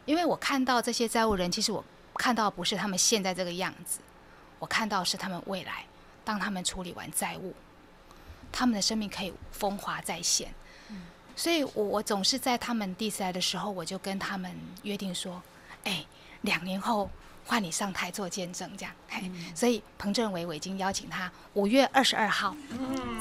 [0.05, 1.83] 因为我看到这些债务人，其实我
[2.15, 3.99] 看到不是他们现在这个样子，
[4.65, 5.85] 我看到是他们未来，
[6.23, 7.53] 当他们处理完债务，
[8.51, 10.51] 他们的生命可以风华再现。
[11.35, 14.51] 所以我我总是在他们第四来的时候，我就跟他们
[14.81, 15.39] 约定说：，
[15.83, 16.03] 哎，
[16.41, 17.07] 两年后。
[17.47, 18.91] 换你上台做见证，这样，
[19.53, 22.57] 所以彭政伟我已经邀请他五月二十二号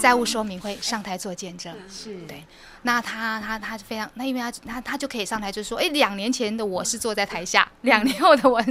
[0.00, 2.42] 债务说明会上台做见证，是对。
[2.84, 8.62] 那他他他非常，那因为他他他就可以上台，就说，哎，两年前的我是坐在台下，两年后的我，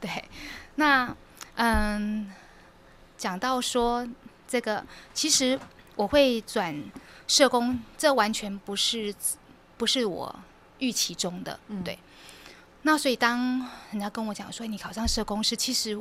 [0.00, 0.24] 对。
[0.74, 1.14] 那
[1.56, 2.32] 嗯，
[3.18, 4.06] 讲到说
[4.48, 5.58] 这个，其实
[5.94, 6.74] 我会转
[7.26, 9.14] 社工，这完全不是
[9.76, 10.34] 不是我
[10.78, 11.98] 预期中的，对。
[12.82, 16.00] 那所以，当人家跟我讲说你考上社工师，其实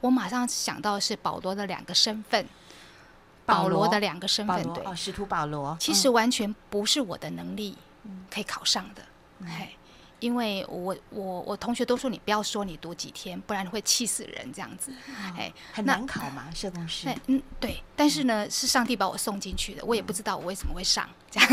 [0.00, 2.46] 我马上想到是保罗的两个身份，
[3.46, 3.88] 保罗？
[3.88, 7.78] 的两个身份，对，哦，使徒保罗，其实完全不是我的能力
[8.30, 9.02] 可以考上的，
[9.46, 9.76] 嘿，
[10.20, 14.92] 因为我我我同学都说你不要说你读几天，不然会气死人这样子，
[15.36, 21.48] 哎，很难考嘛，社工师，嗯，对，但是呢，是上帝把我送进去的，我也不知道我为什么会上 这样，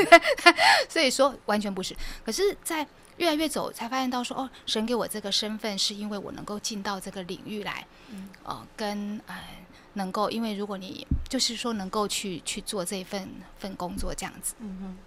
[0.88, 2.86] 所以说完全不是，可是，在
[3.18, 7.86] 越来越走，才发现到说哦，神给我这个身份，是因为我能够进到这个领域来，
[8.44, 9.34] 哦，跟呃，
[9.94, 13.26] 能够，因为如果你就是说能够去去做这份
[13.58, 14.98] 份工作这样子，嗯哼，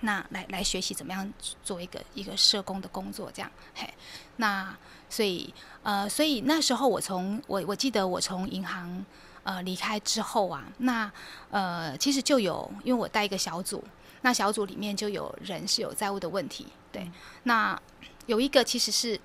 [0.00, 1.32] 那来来学习怎么样
[1.62, 3.92] 做一个一个社工的工作这样，嘿，
[4.36, 4.76] 那
[5.08, 9.04] 所以呃，所以那时候我从我我记得我从银行
[9.42, 11.10] 呃离开之后啊，那
[11.50, 13.82] 呃其实就有，因为我带一个小组。
[14.22, 17.08] 那小组里面就有人是有债务的问题，对。
[17.44, 17.80] 那
[18.26, 19.18] 有一个其实是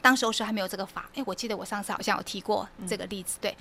[0.00, 3.56] 当时候是还没有这个法，哎，我记得我上次好像有提过这个例子，对。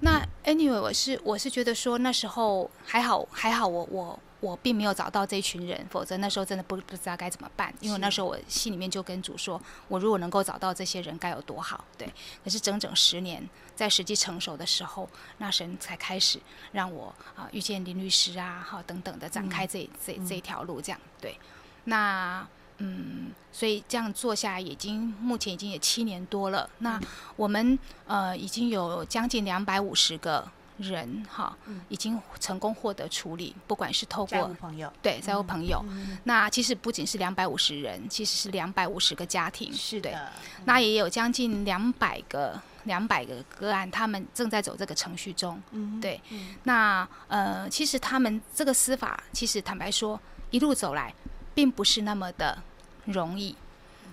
[0.00, 4.04] 那 anyway，我是我是觉得说那时候还好还好，我我。
[4.04, 4.20] 我
[4.62, 7.74] 并没有找到这群人，否则那时候真的不不知道该怎么办。
[7.80, 11.84] 因为那时候我心里面就跟主说，我如果能够找到这些人，该有多好。
[11.96, 12.06] 对，
[12.44, 16.38] 可是整整十年，在时机成熟的时候，那神才开始
[16.70, 20.80] 让我啊遇见林律师啊，哈等等的展开这这这条路。
[20.80, 21.36] 这样对，
[21.84, 22.46] 那
[22.76, 26.70] 嗯，所以这样做下来，已经目前已经也七年多了。
[26.78, 27.00] 那
[27.34, 30.48] 我们呃已经有将近两百五十个。
[30.78, 31.56] 人哈，
[31.88, 35.84] 已经成功获得处理，不管是透过朋友，对债务朋友，
[36.24, 40.30] 那其实不仅是两百五十人，其实是两百五十个家庭，是的，
[40.64, 45.60] 那也有将近两百个两百个个案，他们正在走这个程序中，
[46.00, 46.20] 对，
[46.62, 51.12] 那呃，其实他们这个司法，其实坦白说，一路走来，
[51.54, 52.62] 并不是那么的
[53.04, 53.56] 容易，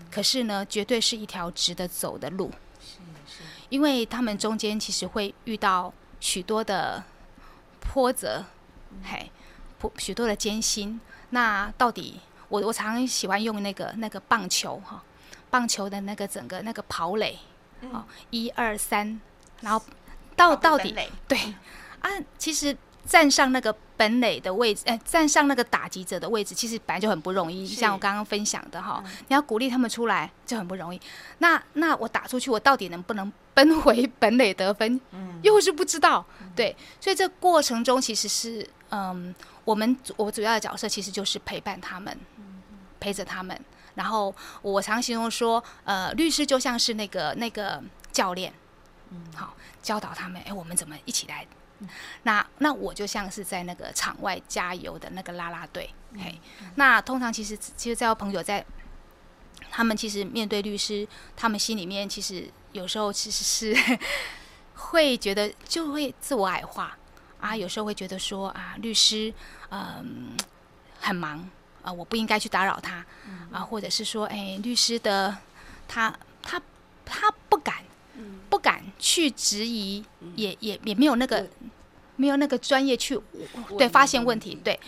[0.10, 2.52] 可是呢，绝对是一条值得走的路，
[2.82, 2.98] 是
[3.28, 5.94] 是，因为他们中间其实会遇到。
[6.26, 7.04] 许多的
[7.80, 8.44] 波折，
[9.04, 9.30] 嘿，
[9.80, 11.00] 许许多的艰辛。
[11.30, 15.04] 那到底，我我常喜欢用那个那个棒球哈，
[15.52, 17.38] 棒球的那个整个那个跑垒，
[17.92, 19.22] 哦，一二三，
[19.62, 19.86] 然后
[20.36, 20.96] 到到底
[21.28, 21.38] 对
[22.00, 22.10] 啊，
[22.40, 22.76] 其实。
[23.06, 27.64] 站上那个本垒的位置，哎，站上那个打击者的位置，其实本来就很不容易。
[27.64, 31.00] 像我刚刚分享的哈，你要鼓励他们出来就很不容易。
[31.38, 35.02] 那那我打出去，我到底能不能奔回本垒得分？
[35.12, 36.24] 嗯，又是不知道。
[36.56, 42.16] 对，所以这过程中其实是，嗯，我们我主要的角色其实就是陪伴他们，
[43.00, 43.60] 陪着他们。
[43.96, 48.54] 然后我常形容说，呃，律师就像是那个那个教练，
[49.10, 51.48] 嗯，好，教导他们，哎，我们怎么一起来。
[52.24, 56.40] 那那我就像是在那个场外加油的那个啦啦队，嘿。
[56.76, 58.66] 那通常其实其实在我朋友在，
[59.70, 63.98] 他们其实面对律师，他们心里面其实有时候其实是
[64.76, 66.98] 会觉得就会自我矮化。
[67.40, 69.32] 啊，有时候会觉得说啊，律师
[69.70, 70.36] 嗯
[71.00, 71.48] 很忙
[71.84, 73.06] 啊，我不应该去打扰他，
[73.52, 75.38] 啊，或者是说，哎，律师的
[75.88, 76.12] 他
[76.42, 76.60] 他
[77.06, 77.84] 他不敢，
[78.50, 80.04] 不敢去质疑，
[80.36, 81.48] 也也也没有那个
[82.16, 83.20] 没有那个专业去
[83.78, 84.80] 对发现问题，对。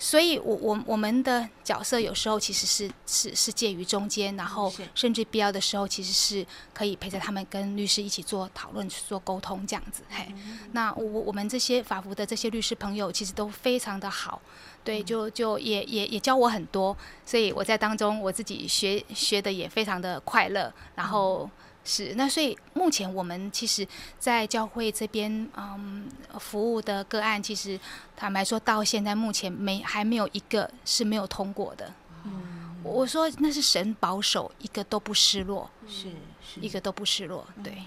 [0.00, 10.04] 所以，我我我们的角色有时候其实是是是介于中间，然后甚至必要的时候，其实是可以陪着他们跟律师一起做讨论、做沟通这样子。
[10.08, 10.32] 嘿，
[10.70, 14.40] 那我我们这些法服的这些律师朋友，其实都非常的好，
[14.84, 21.50] 对，就就也也也教我很多，所以我在当中我自己学学的也非常的快乐，然后。
[21.90, 26.06] 是，那所以目前我们其实，在教会这边，嗯，
[26.38, 27.80] 服务的个案，其实
[28.14, 31.90] 坦白说，到现在目前没还没有一个是没有通过的。
[32.24, 36.10] 嗯，我说那是神保守，一个都不失落，是
[36.42, 37.46] 是，一个都不失落。
[37.64, 37.82] 对，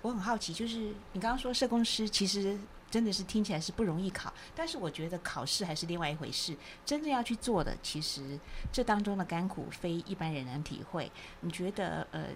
[0.00, 2.56] 我很好奇，就是你刚刚说社工师，其实
[2.88, 8.38] 真的是听起来是不容易考，但是我觉得考试还是另外一回事，真正要去做的，其实
[8.70, 11.10] 这当中的甘苦非一般人能体会。
[11.40, 12.26] 你觉得，呃？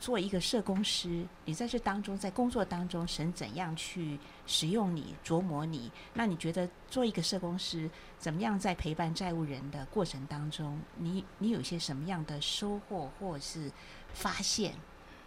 [0.00, 5.90] 做一个社工师，你在这当中，在工作当中，神怎样去使用你、琢磨你？
[6.14, 13.70] 那你觉得做一个社工师，怎么样在陪伴债务人的过程当中，你你有些什么样的收获或是
[14.14, 14.74] 发现？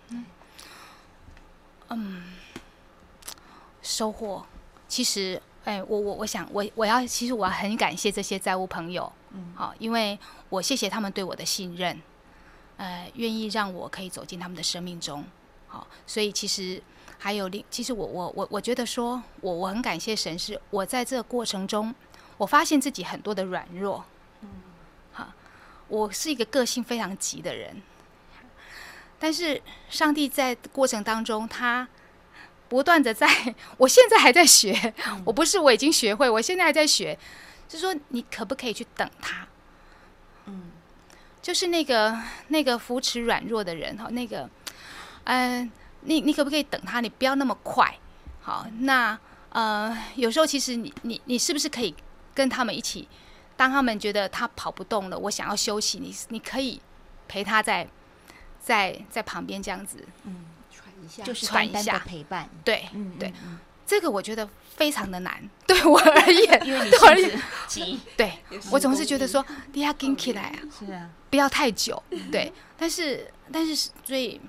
[0.10, 0.26] 嗯，
[1.90, 2.34] 嗯，
[3.82, 4.46] 收获，
[4.88, 10.18] 其实，哎，我我我想，我我要，其实我很感谢这些债务朋友，嗯，好，因为
[10.50, 12.02] 我谢谢他们对我的信任。
[12.82, 15.24] 呃，愿意让我可以走进他们的生命中，
[15.68, 16.82] 好，所以其实
[17.20, 21.94] 还有另，其实我我我我觉得说，我我很感谢神，是我在这个过程中，
[22.38, 24.04] 我发现自己很多的软弱，
[24.42, 24.50] 嗯，
[25.14, 25.32] 好，
[25.90, 27.84] 我是一个个性非常急的人，
[29.20, 31.88] 但是上帝在过程当中，他
[32.68, 33.28] 不断的在，
[33.78, 37.16] 我现在还在学，我不是我已经学会，我现在还在学，
[37.70, 39.48] 就说你可不可以去等他？
[41.42, 42.18] 就是那个
[42.50, 44.50] 那个扶持软弱的人哈，那个，
[45.24, 47.02] 嗯，你你可不可以等他？
[47.02, 47.94] 你不要那么快。
[48.42, 49.18] 好，那
[49.50, 51.96] 呃，有时候其实你你你是不是可以
[52.34, 53.08] 跟他们一起？
[53.58, 56.82] 当他们觉得他跑不动了，我想要休息，你你可以
[57.28, 57.88] 陪他在
[58.60, 62.50] 在在旁边这样子，嗯，喘一下，就是喘一下陪伴。
[62.64, 63.32] 对，嗯对，
[63.92, 68.32] 这个我觉得非常的难，对我而言， 因为你是急， 对
[68.72, 71.10] 我总是觉得说，你要跟起来啊，是啊。
[71.30, 72.02] 不要太久，
[72.32, 74.40] 对，但是但是所以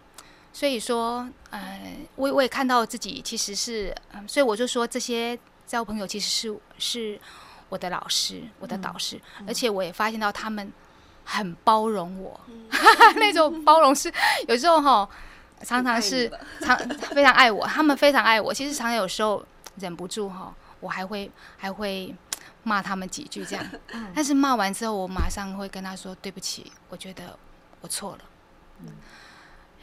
[0.53, 1.81] 所以说，呃，
[2.15, 7.21] 我我也看到自己其实是，嗯，所以我就说这些交朋友其实是是
[7.69, 10.73] 我的老师，我的导师，而且我也发现到他们
[11.25, 12.41] 很包容我，
[13.17, 14.13] 那种包容是
[14.47, 15.09] 有时候哈，
[15.65, 16.77] 常常是常
[17.15, 19.45] 非常爱我，他们非常爱我，其实常常有时候
[19.77, 22.15] 忍不住哈，我还会还会。
[22.65, 23.67] 骂他们几句这样，
[24.15, 27.37] 但是骂完之后，我马上会跟他说对不起，我觉得
[27.81, 28.19] 我错了。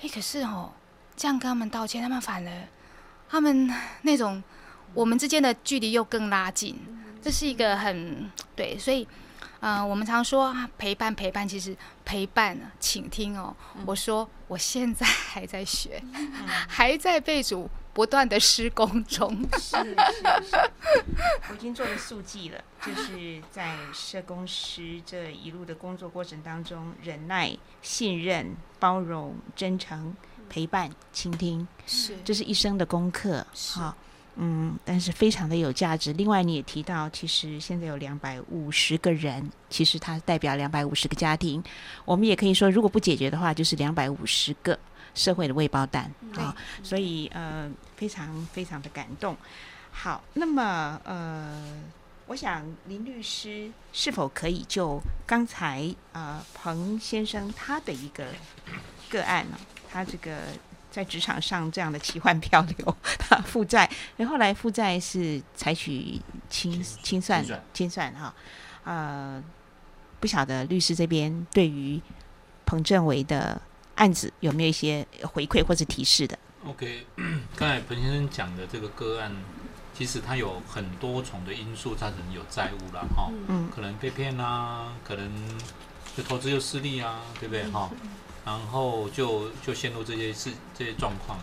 [0.01, 0.71] 哎，可是哦，
[1.17, 2.67] 这样跟他们道歉，他们反而
[3.27, 3.69] 他们
[4.03, 4.41] 那种
[4.93, 6.79] 我们之间的距离又更拉近，
[7.21, 9.05] 这是一个很对，所以。
[9.61, 13.55] 嗯，我们常说陪伴陪伴，其实陪伴、倾听哦。
[13.85, 16.01] 我说我现在还在学，
[16.67, 19.35] 还在被主不断的施工中。
[19.59, 19.95] 是是
[20.49, 20.71] 是，
[21.49, 30.15] 我已经做了速记了，就是在社工师这一路的工作过程当中，忍耐、信任、包容、真诚、
[30.49, 33.45] 陪伴、倾听，是这是一生的功课。
[33.73, 33.95] 好。
[34.35, 36.13] 嗯，但是非常的有价值。
[36.13, 41.61] 另外，你也提到，其实现在有两百五十个人，其实它代表两百五十个家庭。
[42.05, 44.79] 我们也可以说，如果不解决的话，就是两百五十个
[45.13, 46.55] 社会的未爆弹啊。
[46.81, 49.35] 所以，呃，非常非常的感动。
[49.91, 51.81] 好，那么，呃，
[52.27, 58.27] 我想林律师是否可以就刚才啊彭先生他的一个
[59.09, 59.57] 个案呢？
[59.91, 60.37] 他这个。
[60.91, 68.33] 在职场上这样的奇幻漂流，他负债，然后来负债是采取清清算清算哈，
[68.83, 69.43] 呃，
[70.19, 72.01] 不晓得律师这边对于
[72.65, 73.61] 彭正伟的
[73.95, 77.05] 案子有没有一些回馈或者提示的？OK，
[77.55, 79.31] 刚才彭先生讲的这个个案，
[79.93, 85.31] 其实他有很多重的因素造成有债务了哈，嗯，可能被骗啦，可能
[86.17, 87.89] 就投资又失利啊，对不对哈？
[88.49, 91.37] 然后就就陷入这些事这些状况，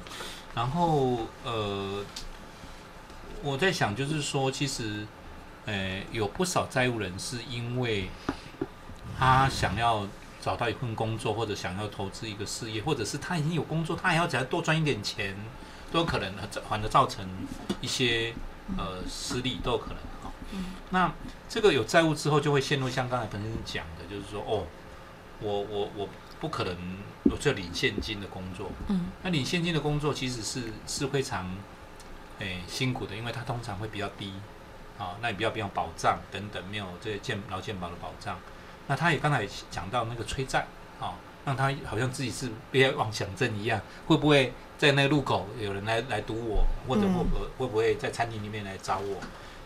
[0.56, 2.04] 然后呃，
[3.44, 5.06] 我在想就是说，其实，
[5.66, 8.10] 呃，有不少债务人是因为
[9.16, 10.04] 他想要
[10.40, 15.36] 找到一份工作，或者想要投资一个事业，或者是他已经有工作，他还要再多赚一点钱，
[15.92, 16.34] 都有可能，
[16.68, 17.24] 反而造成
[17.80, 18.34] 一些
[18.76, 19.96] 呃失利都有可能。
[20.90, 21.12] 那
[21.48, 24.66] 这个有债务之后，就会陷入像刚才彭先生讲的，就是说，哦，
[25.38, 26.08] 我我我
[26.40, 26.76] 不可能
[27.24, 28.70] 有这领现金的工作。
[28.88, 31.50] 嗯，那领现金的工作其实是是非常
[32.38, 34.32] 诶、辛苦的，因为它通常会比较低
[34.98, 38.38] 啊，那也比较比较保障等等，没有这些健劳健保的保障。
[38.86, 40.66] 那他也刚才讲到那个催债
[41.00, 41.14] 啊，
[41.44, 49.18] 让他好像自己是被妄想症一样，会不会在那个路口有人来来堵我，或者会不会会不会在餐厅里面来找我？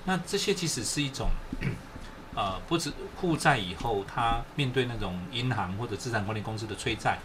[0.04, 1.28] 那这些其实是一种，
[2.34, 7.18] 呃，不止负债以后，他面对那种银行或者资产管理公司的催债，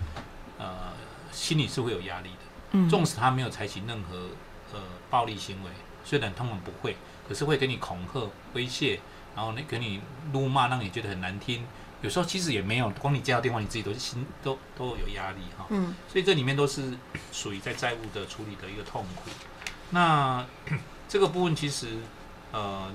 [0.57, 0.93] 呃，
[1.31, 2.37] 心里是会有压力的。
[2.71, 4.29] 嗯纵使他没有采取任何
[4.73, 5.69] 呃暴力行为，
[6.03, 6.97] 虽然通常不会，
[7.27, 8.99] 可是会给你恐吓、威胁，
[9.35, 10.01] 然后呢给你
[10.33, 11.63] 怒骂，让你觉得很难听。
[12.01, 15.65] 有时候其实也没有，光你接到电话，你自己都心都都有压力哈。
[15.69, 16.93] 嗯所以这里面都是
[17.31, 19.29] 属于在债务的处理的一个痛苦。
[19.91, 20.45] 那
[21.07, 21.99] 这个部分其实
[22.51, 22.91] 呃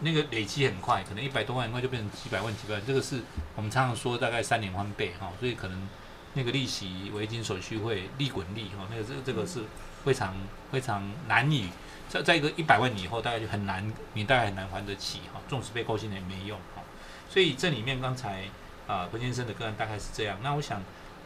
[0.00, 3.22] 那个累积很快，可能一百多万很快就变成几百万、几百万，这个是
[3.54, 5.88] 我们常常说大概三年翻倍哈，所以可能
[6.34, 9.62] 那个利息、违金手续费、利滚利哈，那个这个这个是
[10.04, 10.34] 非常
[10.72, 11.68] 非常难以
[12.08, 16.82] 在在一个一百万以后，大概就很难，你大概很难还得起哈，纵使被扣薪也没用哈。
[17.30, 18.44] 所以这里面刚才
[18.86, 20.38] 啊彭先生的个案大概是这样。
[20.42, 20.82] 那我想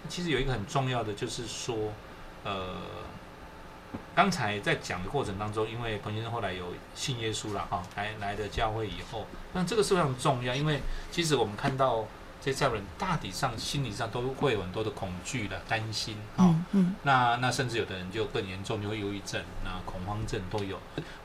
[0.08, 1.76] 其实有一个很重要的就是说，
[2.44, 2.76] 呃，
[4.14, 10.80] 刚才在讲的过程当中，因为彭先生后来有信耶稣了哈，来来的教会以后，那这个是非常重要，因为
[11.10, 12.04] 其实我们看到
[12.40, 16.44] 这些人大体上心理上都会有很多的恐惧的担心哈。
[16.44, 20.78] 嗯嗯那那甚至有的人就更严重，就会忧郁症、那恐慌症都有。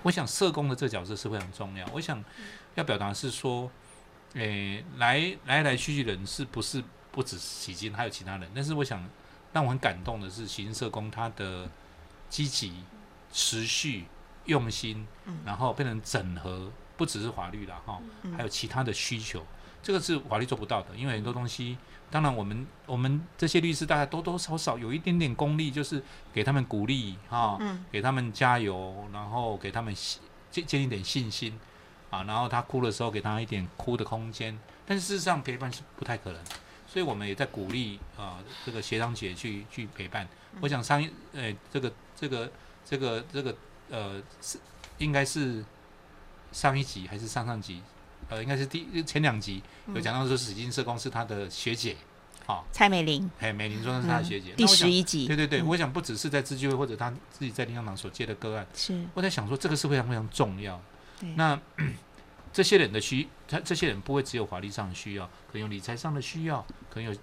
[0.04, 1.86] 我想社工的这个角色是非常重要。
[1.94, 2.24] 我想
[2.76, 3.70] 要表达是说，
[4.36, 8.50] 诶、来来来去去的人是不是不止喜金，还有其他人？
[8.56, 9.04] 但是我想
[9.52, 11.68] 让我很感动的是，喜金社工他的
[12.34, 12.74] 积极、
[13.32, 14.06] 持续、
[14.46, 15.06] 用心，
[15.46, 18.02] 然后变成整合，不只是法律了哈，
[18.36, 19.46] 还有其他的需求。
[19.84, 21.78] 这个是法律做不到的，因为很多东西，
[22.10, 26.02] 当然我们我们这些律师大概多多少少有一点点功力，就是
[26.34, 27.86] 给他们鼓励哈，嗯。
[27.92, 30.20] 给他们加油，然后给他们信
[30.50, 31.60] 建建立一点信心
[32.10, 34.58] 啊，然后他哭的时候给他一点哭的空间，
[34.88, 36.42] 但是事实上陪伴是不太可能，
[36.88, 40.28] 所以我们也在鼓励啊这个学长姐去去陪伴。
[40.62, 42.52] 我想上一呃这个这个
[42.86, 43.56] 这个这个
[43.90, 44.58] 呃是
[44.98, 45.64] 应该是
[46.52, 47.82] 上一集还是上上集？
[48.30, 49.62] 呃，应该是第前两集
[49.94, 51.98] 有讲到说史金社工是他的学姐，
[52.46, 54.54] 好、蔡美玲，哎，美玲说是他的学姐。
[54.54, 60.82] 嗯第十一集对对对，嗯我想不只是在自居会或者他自己在灵粮堂所接的个案，是我在想说这个是非常非常重要。
[61.20, 61.60] 对那
[62.54, 67.16] 这些人的需，他这些人不会只有法律上的需要，可能有理财上的需要，可能有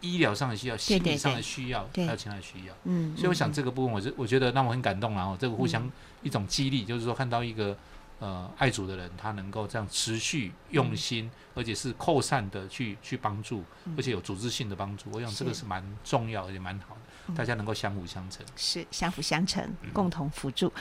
[0.00, 2.74] 医疗上的需要，心理上的需要，对还有其他的需要。
[2.84, 5.90] 嗯所以我想嗯这个部分，我是我觉得让我很感动然后这个互相
[6.22, 7.76] 一种激励，就是说看到一个
[8.18, 13.62] 呃爱主的人，他能够这样持续用心，而且是扩散的去去帮助，
[13.96, 15.10] 而且有组织性的帮助。
[15.12, 16.96] 我想这个是是蛮重要而且蛮好
[17.28, 18.44] 的，大家能够相辅相成。
[18.56, 20.72] 是相辅相成，共同辅助。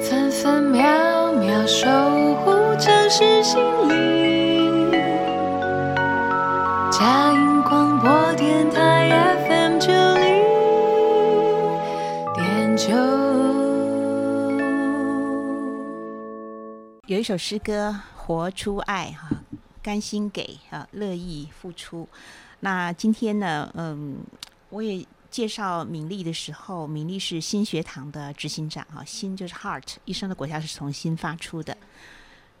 [0.00, 1.86] 分分秒秒守
[2.36, 4.77] 护城市心灵。
[17.18, 19.28] 有一首诗歌《活出爱》哈，
[19.82, 22.08] 甘心给啊，乐意付出。
[22.60, 24.18] 那今天呢，嗯，
[24.68, 31.76] 我也介绍敏丽的时候，敏丽是新学堂的执行长哈，心就是 heart，一生的国家是从心发出的。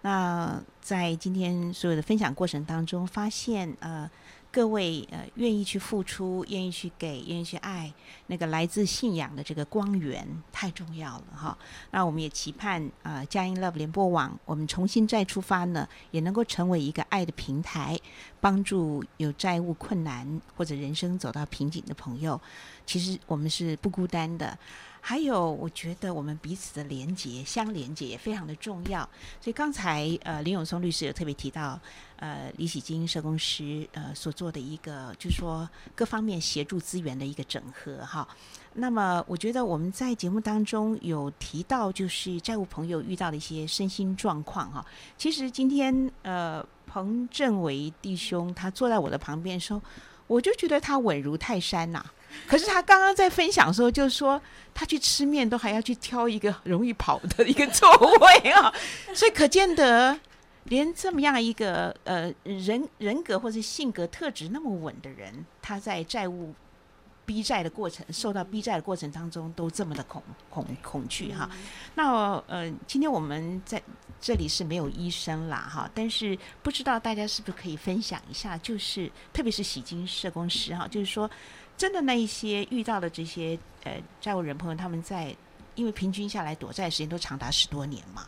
[0.02, 4.10] 那在今天所有的分享过程当中，发现呃，
[4.58, 7.94] 各位呃愿意去付出，愿意去给，愿意去爱，
[8.26, 11.56] 那个来自信仰的这个光源太重要了哈。
[11.92, 17.96] 那我们也期盼呃佳音 Love 联播网，我们重新再出发呢，也能够成为一个爱的平台，
[18.40, 22.40] 帮助有债务困难或者人生走到瓶颈的朋友。
[22.84, 24.58] 其实我们是不孤单的。
[25.08, 29.00] 还有，我觉得我们彼此的连结、相连接也非常的重要。
[29.40, 31.80] 所以刚才呃林永松律师有特别提到，
[32.16, 38.28] 呃李喜金社工师呃所做的一个，就是说各方面协助资源的一个整合哈。
[38.74, 44.84] 那么我觉得我们在节目当中有提到，就是债务朋友遇到的一些身心状况哈。
[45.16, 49.80] 其实今天呃彭正伟弟兄他坐在我的旁边的时候，
[50.26, 52.04] 我就觉得他稳如泰山呐、
[52.46, 54.40] 可是他刚刚在分享的时候，就说
[54.74, 58.72] 他去吃面都还要去挑一个容易跑的一个座位啊，
[59.14, 60.18] 所以可见得
[60.64, 66.54] 连这么样一个呃人人格或者性格特质那么稳的人，他在债务
[67.24, 71.48] 逼债的过程，受到逼债的过程当中，都这么的恐恐恐惧哈。
[71.94, 73.82] 那呃，今天我们在
[74.20, 81.30] 这里是没有医生啦哈，但是不知道大家是不是可以分享一下，就是特别是洗金社工师哈，就是说
[81.78, 85.34] 真的那一些遇到的这些呃债务人朋友，他们在
[85.74, 88.26] 因为平均下来躲债时间都长达十多年嘛。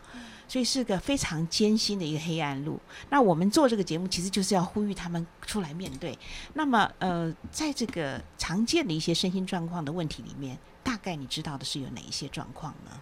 [0.48, 2.80] 所以是个非常艰辛的一个黑暗路。
[3.08, 6.18] 那我们做这个节目，其实就是要呼吁他们出来面对。
[6.54, 13.00] 那么，呃，在这个常见的一些身心状况的问题里面，大概你知道的是有哪一些状况呢？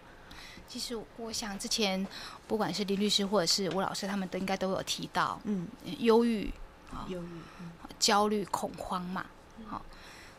[0.69, 2.07] 其实，我想之前
[2.47, 5.67] 不管是林律师或者是吴老师，他们都应该都有提到，嗯，
[6.01, 6.53] 忧郁
[6.93, 7.41] 啊，忧郁、
[7.99, 9.25] 焦虑、恐慌嘛。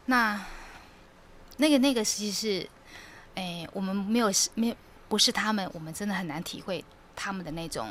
[0.10, 0.46] 好，那
[1.58, 2.70] 那个那个其实是，
[3.36, 4.76] 哎，我们没有没有
[5.08, 6.84] 不是他们，我们真的很难体会。
[7.22, 7.90] 他们的那种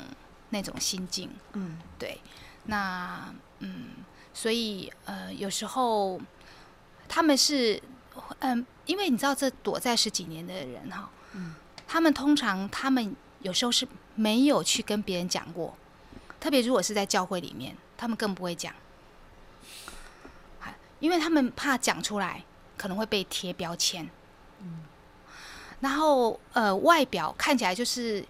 [0.49, 2.19] 那种心境，嗯，对，
[2.65, 3.89] 那嗯，
[4.33, 6.19] 所以呃，有时候
[7.07, 7.79] 他们是
[8.39, 11.55] 嗯，因为你知道，这躲在十几年的人哈，嗯，
[11.87, 15.77] 他们通常他们有时候是没有去跟别人讲过，
[16.41, 18.73] 特别如果是在教会里面，他们更不会讲，
[21.01, 22.43] 因为他们怕讲出来
[22.77, 24.09] 可能会被贴标签，
[24.61, 24.83] 嗯，
[25.81, 28.25] 然后呃，外表看起来就是。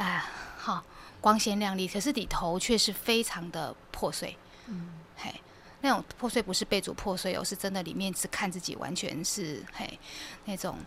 [0.00, 0.24] 哎，
[0.56, 0.80] 好，
[1.20, 4.38] 光鲜亮丽，可是里头却是非常的破碎。
[4.66, 5.34] 嗯，嘿，
[5.80, 9.98] 那种破碎不是被主破碎哦，是真的里面只看自己，完全是嘿
[10.44, 10.78] 那种。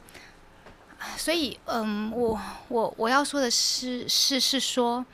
[1.17, 5.05] 所以，嗯，我我我要说的是，是是说，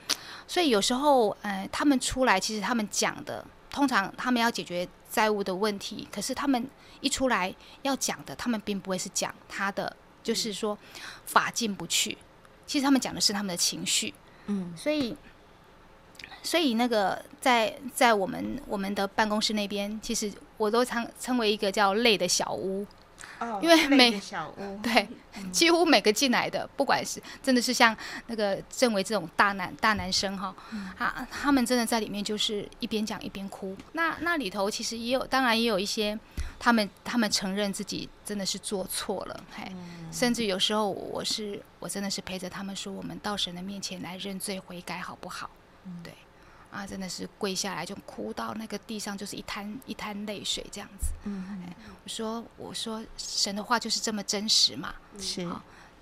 [0.47, 6.67] 所以有时候，呃，他们出来，其实他们讲的，通常他们要解决债务的问题，可是他们
[7.01, 10.77] 一出来要讲的，他们并不会是讲他的，就是说
[11.25, 12.17] 法进不去。
[12.65, 14.13] 其实他们讲的是他们的情绪，
[14.47, 15.15] 嗯，所以，
[16.43, 22.85] 所以那个在在我们我们的办公室那边，其实我都称称为一个叫“累的小屋”，
[23.39, 25.07] 哦，因为每小屋对，
[25.51, 27.95] 几乎每个进来的，不管是真的是像
[28.27, 30.55] 那个郑维这种大男大男生哈，
[30.97, 33.75] 啊，他们真的在里面就是一边讲一边哭。
[33.93, 36.17] 那那里头其实也有，当然也有一些。
[36.59, 39.71] 他们他们承认自己真的是做错了，嘿，
[40.11, 45.51] 甚至有时候我是我真的是陪着他们说，我们到神的面前来认罪悔改好不好？
[46.03, 46.11] 对，
[46.71, 51.11] 啊，真的是跪下来就哭到那个地上就是一滩一滩泪水这样子。
[51.23, 51.61] 嗯，
[52.03, 55.47] 我说我说神的话就是这么真实嘛，是。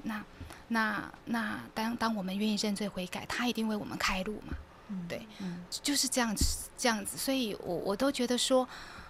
[0.03, 0.23] 那
[0.67, 4.53] 那那当当我们愿意认罪悔改，他一定为我们开路嘛。
[4.89, 5.27] 嗯对，
[5.69, 8.67] 就是这样子这样子，所以我我都觉得说，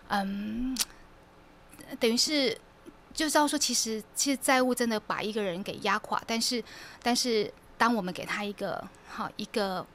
[0.08, 0.78] 嗯。
[2.00, 2.52] 等于是，
[3.14, 6.20] 就知道说，其实其实债务真的把一个人给压垮。
[6.26, 6.64] 但是，
[7.04, 9.86] 但是当我们给他一个好一个，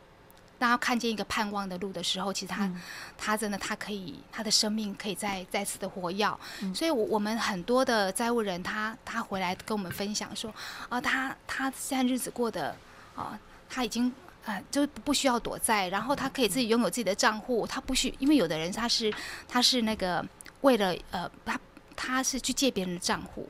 [0.60, 2.70] 当他看见一个盼望的路的时候，其实他
[3.18, 6.38] 他真的他可以他的生命可以再再次的活跃。
[6.72, 10.54] 所以，我我们很多的债务人，他他回来跟我们分享说，
[10.88, 12.76] 啊，他他现在日子过得
[13.16, 13.36] 啊，
[13.68, 14.12] 他已经
[14.44, 19.12] 啊就不需要躲债，然后他可以自己拥有自己的账户，他不需因为有的人他是
[19.48, 20.24] 他是那个
[20.60, 21.58] 为了呃他。
[22.02, 23.46] 他是去借别人的账户，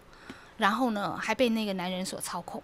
[0.56, 2.60] 然后呢，还被那个男人所操控。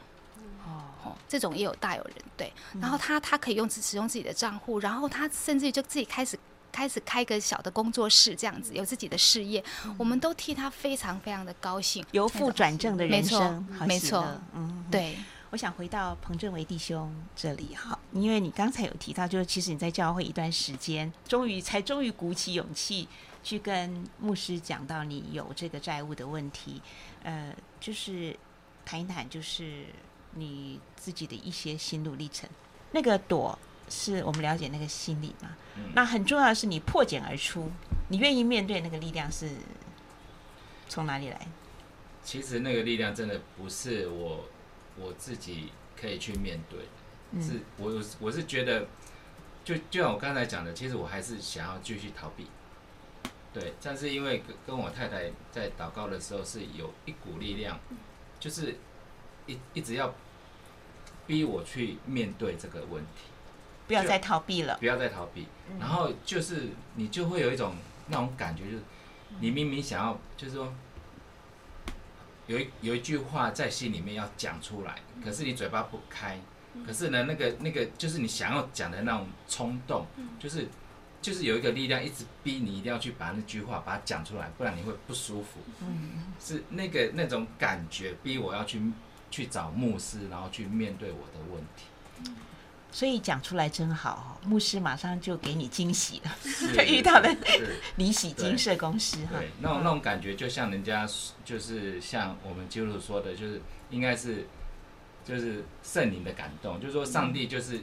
[0.67, 2.53] 哦，这种也有大有人对。
[2.81, 6.39] 然后他他可以用使用自己的账户，然后他甚至就自己开始
[6.73, 9.63] 开始开个小的工作室，这样子有自己的事业。
[9.97, 15.17] 我们都替他非常非常的高兴，由负转正的人生，没错，嗯，对。
[15.51, 23.09] 我想回到彭正维弟兄这里哈，因为你刚才有提到，就是其实你在教会一段时间，终于才终于鼓起勇气。
[23.45, 26.83] 去跟牧师讲到你有这个债务的问题，
[27.23, 28.37] 呃，就是
[28.85, 29.85] 谈一谈，就是
[30.37, 32.49] 你自己的一些心路历程。
[32.93, 33.59] 那个躲
[33.89, 35.57] 是我们了解那个心理嘛？
[35.95, 37.71] 那很重要的是你破茧而出，
[38.09, 39.51] 你愿意面对那个力量是
[40.89, 41.47] 从哪里来？
[42.25, 44.49] 其实那个力量真的不是我
[44.99, 48.87] 我自己可以去面对，是我我是觉得，
[49.65, 52.47] 就就像我刚才讲的，其实我还是想要继续逃避。
[53.53, 57.79] 对，但是因为跟跟我太太在祷告的时候，是有一股力量，
[58.41, 58.77] 就是
[59.47, 60.13] 一一直要
[61.27, 63.25] 逼我去面对这个问题，
[63.87, 65.47] 不要再逃避了，不要再逃避。
[65.79, 67.75] 然后就是你就会有一种
[68.09, 68.83] 那种感觉，就是
[69.41, 70.73] 你明明想要，就是说
[72.47, 76.39] 有一有一句话在心里面要讲出来，可是你嘴巴不开，
[76.87, 80.07] 可是呢，那个那个就是你想要讲的那种冲动，
[80.39, 80.69] 就是。
[81.23, 85.59] 就是有一个力量一直逼你，一定要去把那句话把它讲出来，不然你会不舒服。
[85.81, 88.81] 嗯，是那个那种感觉逼我要去
[89.31, 92.33] 去找牧师，然后去面对我的问题。
[92.93, 96.35] 所以讲出来真好哈，牧师马上就给你惊喜了，
[96.75, 101.07] 就遇到了是李喜金对社公司哈对，，那种那种感觉就像人家
[101.45, 103.61] 就是像我们基督徒说的，就是
[103.91, 104.47] 应该是
[105.27, 107.83] 就是圣灵的感动，就是说上帝就是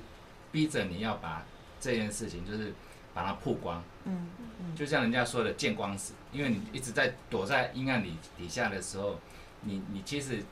[0.52, 1.46] 逼着你要把
[1.80, 2.74] 这件事情就是
[3.14, 4.30] 把它曝光，嗯
[4.62, 4.76] 嗯。
[4.76, 9.20] 就像人家说的见光死，因为你一直在躲在阴暗里底下的时候，
[9.62, 10.44] 你你其实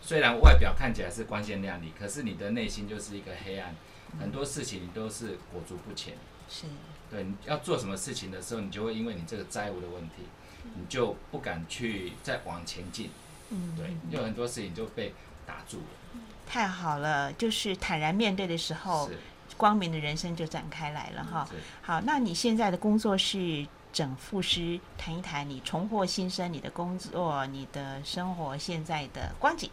[0.00, 3.74] 虽然外表看起来是光鲜亮丽，可是你的内心就是一个黑暗，
[4.18, 6.14] 很多事情你都是裹足不前。
[6.48, 6.64] 是
[7.10, 10.24] 对，你要做什么事情的时候，你就会因为你这个债务的问题，
[10.62, 13.10] 你就不敢去再往前进。
[13.50, 15.14] 嗯对，有很多事情就被
[15.46, 16.20] 打住了。
[16.46, 19.10] 太好了，就是坦然面对的时候，
[19.56, 21.48] 光明的人生就展开来了哈。
[21.82, 29.70] 好，那你现在的工作是整副师，谈一谈你重获新生，你的工作、你的生活现在的光景。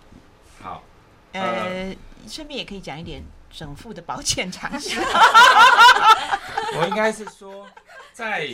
[0.66, 0.82] 好，
[1.34, 1.96] 呃，
[2.28, 5.00] 顺便也可以讲一点整副的保健常识。
[6.76, 7.68] 我应该是说，
[8.12, 8.50] 在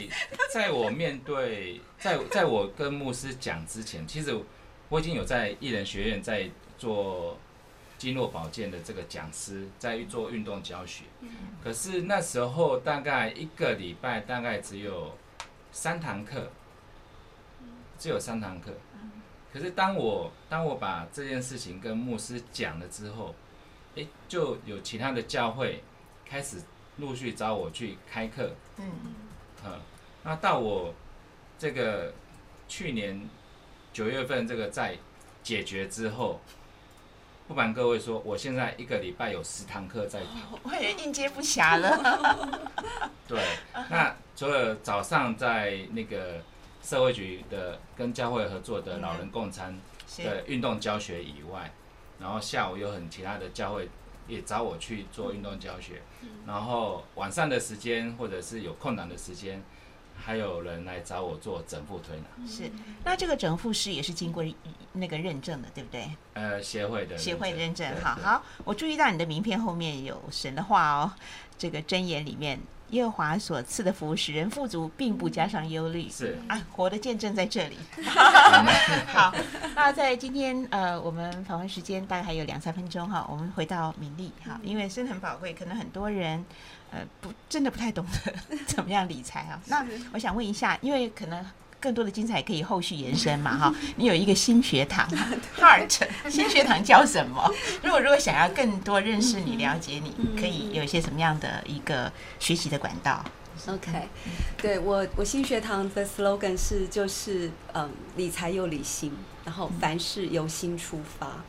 [0.53, 4.38] 在我面对在在我跟牧师讲之前，其实
[4.89, 7.38] 我已经有在艺人学院在做
[7.97, 11.05] 经络保健的这个讲师，在做运动教学。
[11.64, 15.18] 可是那时候大概一个礼拜大概只有
[15.72, 16.51] 三堂课，
[17.97, 18.74] 只有三堂课。
[19.52, 23.36] 可是当我当我把这件事情跟牧师讲了之后，
[23.95, 25.84] 诶，就有其他的教会
[26.26, 26.62] 开始
[26.97, 28.56] 陆续找我去开课。
[28.78, 28.91] 嗯
[29.66, 29.80] 嗯，
[30.24, 30.93] 那到我
[31.60, 32.14] 这个
[32.68, 33.28] 去年
[33.91, 34.97] 九月份这个在
[35.43, 36.39] 解决之后，
[37.47, 40.58] 不瞒各位说，我现在一个礼拜有十堂课在跑。
[40.64, 42.72] 我也应接不暇了。
[43.28, 43.43] 对，
[43.89, 46.41] 那除了早上在那个
[46.84, 49.78] 社会局的跟教会合作的老人共餐
[50.18, 51.72] 的运动教学以外，
[52.20, 53.90] 然后下午有很其他的教会
[54.28, 56.02] 也找我去做运动教学，
[56.46, 59.62] 然后晚上的时间或者是有空档的时间，
[60.18, 62.72] 还有人来找我做整复推拿，是，
[63.04, 64.44] 那这个整复师也是经过
[64.94, 66.10] 那个认证的，对不对？
[66.34, 68.44] 呃，协会的协会认证好好。
[68.64, 71.12] 我注意到你的名片后面有神的话哦，
[71.58, 72.60] 这个箴言里面，
[72.92, 76.10] 耶和华所赐的福使人富足，并不加上忧虑。
[76.10, 77.78] 是啊，活的见证在这里。
[79.08, 79.34] 好，
[79.76, 86.46] 那在今天呃，我们访问时间大概还有两三分钟哈，我们回到敏丽哈，因为生很宝贵，可能很多人
[86.92, 89.60] 呃不真的不太懂得 怎么样理财啊。
[89.68, 91.46] 那我想问一下，因为可能。
[91.82, 95.06] 更多的精彩可以后续延伸嘛 哈，你有一个新学堂
[95.58, 97.52] Heart 新学堂教什么？
[97.84, 103.26] 如果如果想要更多认识你、了解你，可以有一些什么样的一个学习的管道
[103.68, 104.08] ？OK，
[104.62, 109.12] 对我我新学堂的 slogan 是就是嗯理财又理性，
[109.46, 111.44] 然后凡事由心出发。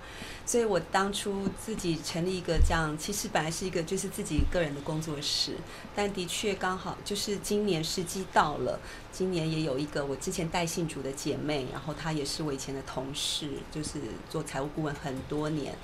[0.53, 5.57] 所以我当初自己成立一个这样，其实本来是一个就是自己个人的工作室，
[5.97, 8.79] 但的确刚好就是今年时机到了，
[9.11, 13.93] 今年也有一个我之前带信主的姐妹，然后她也是我以前的同事，就是
[14.29, 15.75] 做财务顾问很多年，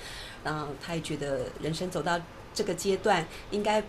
[0.43, 2.21] 然后她也觉得人生走到
[2.53, 3.83] 这个阶段，应该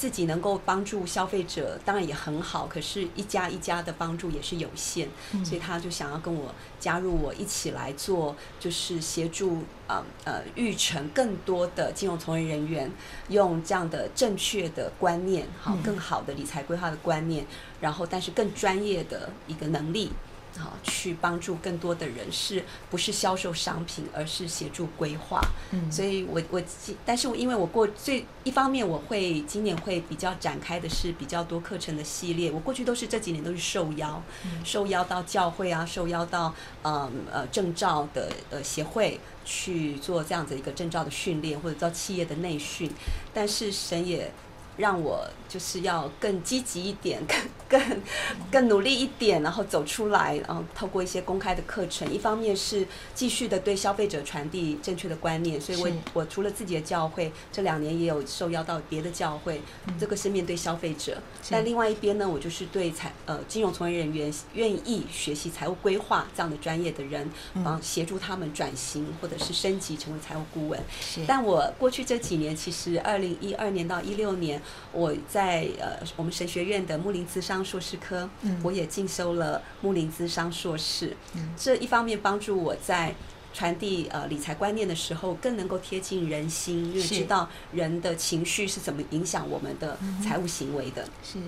[0.00, 12.90] 自己能够帮助消费者，当然也很好，可是一家一家的帮助也是有限，嗯所以他就想要跟我加入我一起来做，就是协助呃呃育成更多的金融从业人员，
[13.28, 17.44] 用这样的正确的观念，好嗯更好的理财规划的观念，
[17.82, 20.10] 然后但是更专业的一个能力。
[20.58, 25.40] 好，去帮助更多的人，是不是销售商品，而是协助规划。
[25.72, 32.50] 嗯所以我我今，但是我因为我过最一方面，我会今年会比较展开的是比较多课程的系列。
[32.50, 34.22] 我过去都是这几年都是受邀，
[34.64, 42.90] 受邀到教会啊，受邀到嗯呃证照的呃协会去做这样子一个证照的训练，或者到企业的内训。
[43.32, 44.32] 但是神也
[44.80, 47.22] 让我就是要更积极一点，
[47.68, 48.02] 更更
[48.50, 59.94] 更努力一点，然后走出来，然后透过一些公开的课程，一方面是继续的对消费者传递正确的观念，所以我我除了自己的教会，这两年也有受邀到别的教会，嗯。
[60.00, 61.18] 这个是面对消费者。
[61.50, 67.62] 但另外一边呢，我就是对财呃金融从业人员愿意学习财务规划这样的专业的人，嗯。
[67.62, 70.80] 帮协助他们转型或者是升级成为财务顾问。
[71.00, 71.20] 是。
[71.26, 74.60] 但我过去这几年，其实二零一二年到一六年，
[74.92, 78.60] 我在呃我们神学院的木林资商硕士科，嗯。
[78.62, 81.16] 我也进修了木林资商硕士。
[81.34, 81.54] 嗯。
[81.56, 83.14] 这一方面帮助我在
[83.52, 91.04] 传递呃理财观念的时候，更能够贴近人心，因为知道人的情绪是怎么影响我们的财务行为的。
[91.22, 91.38] 是。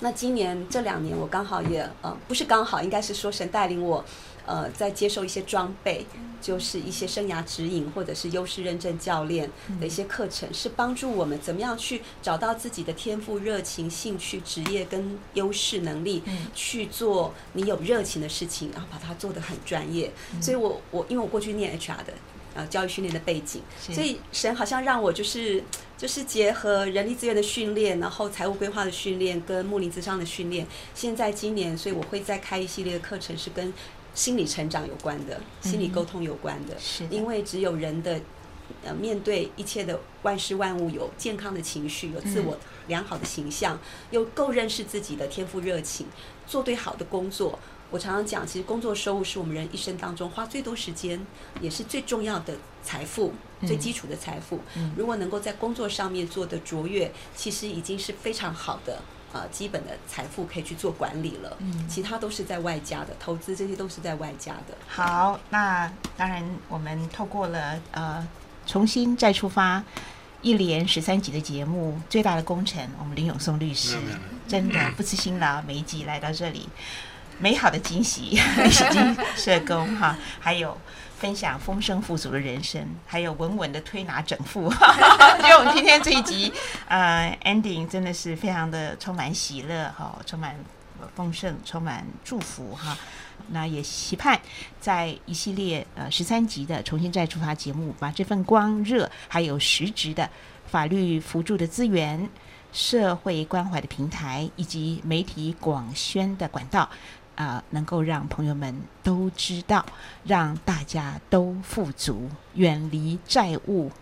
[0.00, 4.04] 那今年这两年，我刚好也呃，不是刚好，应该是说神带领我，
[4.48, 6.06] 呃在接受一些装备。
[6.40, 16.22] 就是一些生涯指引或者是优势认证教练的一些课程，是帮助我们怎么样去找到自己的天赋、热情、兴趣、职业跟优势能力，
[16.54, 20.12] 去做你有热情的事情，然后把它做得很专业。
[20.40, 22.14] 所以我我因为我过去念 HR 的
[22.54, 25.64] 呃教育训练的背景，所以神好像让我就是
[25.96, 30.64] 就是结合人力资源的训练，然后财务规划的训练跟木林资商的训练。
[30.94, 33.74] 现在今年，所以我会再开一系列的课程，是跟。
[34.18, 38.20] 心理成长有关的，心理沟通有关的，是因为只有人的
[38.84, 42.58] 呃面对一切的万事万物有健康的情绪，有自我
[42.88, 43.78] 良好的形象，
[44.10, 46.08] 又够认识自己的天赋热情，
[46.48, 47.56] 做对好的工作。
[47.92, 51.24] 我常常讲，其实工作收入是我们人一生当中花最多时间，
[51.60, 53.32] 也是最重要的财富，
[53.68, 54.58] 最基础的财富。
[54.96, 59.00] 如果能够在工作上面做的卓越，其实已经是非常好的。
[59.32, 64.74] 呃，基本的财富可以去做管理了，嗯，其他都是在外加的，投资这些都是在外加的。
[64.86, 68.26] 好，那当然，我们透过了呃，
[68.66, 69.84] 重新再出发
[70.40, 73.98] 一连十三集的节目，最大的功臣，我们林永松律师，
[74.46, 76.68] 真的不辞辛劳，每一集来到这里，
[77.38, 80.76] 美好的惊喜，历史金社工哈，还有。
[81.18, 84.72] 分享丰盛富足的人生，还有稳稳的推拿整腹。
[85.42, 86.52] 因为我们今天这一集，
[86.86, 90.54] 呃，ending 真的是非常的充满喜乐哈，充满
[91.16, 92.96] 丰盛，充满祝福哈。
[93.48, 94.40] 那也期盼
[94.80, 100.28] 在一系列呃十三集的重新再出发节目，把这份光热还有实质的
[100.66, 102.28] 法律辅助的资源、
[102.72, 106.88] 社会关怀的平台以及媒体广宣的管道。
[107.38, 109.86] 啊，能够让朋友们都知道，
[110.24, 113.92] 让大家都富足，远离债务，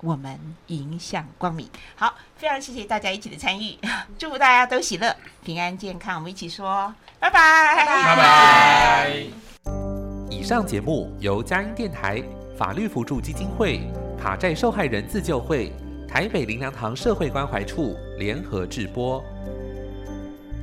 [0.00, 1.68] 我们迎向光明。
[1.94, 3.76] 好，非常谢谢大家一起的参与，
[4.18, 6.14] 祝福大家都喜乐、平安、健康。
[6.16, 6.90] 我们一起说，
[7.20, 9.22] 拜拜，拜拜。
[10.30, 12.22] 以上节目由佳音电台、
[12.56, 13.82] 法律辅助基金会、
[14.18, 15.70] 卡债受害人自救会、
[16.08, 19.22] 台北林良堂社会关怀处联合制播。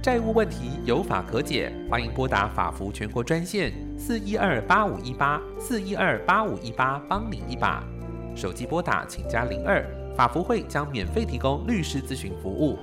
[0.05, 7.83] 债务问题有法可解，欢迎拨打法服全国专线四一二八五一八四一二八五一八，帮你一把。
[8.35, 9.83] 手机拨打请加零二，
[10.15, 12.77] 法服会将免费提供律师咨询服务。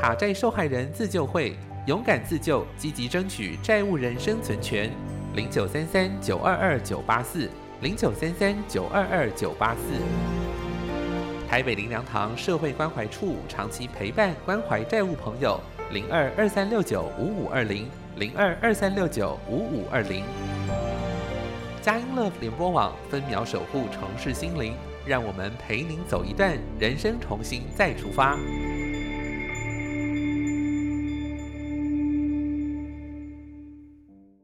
[0.00, 1.56] 卡债受害人自救会，
[1.86, 4.90] 勇敢自救，积极争取债务人生存权。
[5.36, 7.48] 零九三三九二二九八四
[7.82, 10.67] 零九三三九二二九八四。
[11.48, 15.58] 台北林良堂社会关怀处长期陪伴关怀债务朋友，
[15.90, 20.22] 零二二三六九五五二零零二二三六九五五二零。
[21.80, 24.74] 佳音乐联播网分秒守护城市心灵，
[25.06, 28.36] 让我们陪您走一段人生，重新再出发。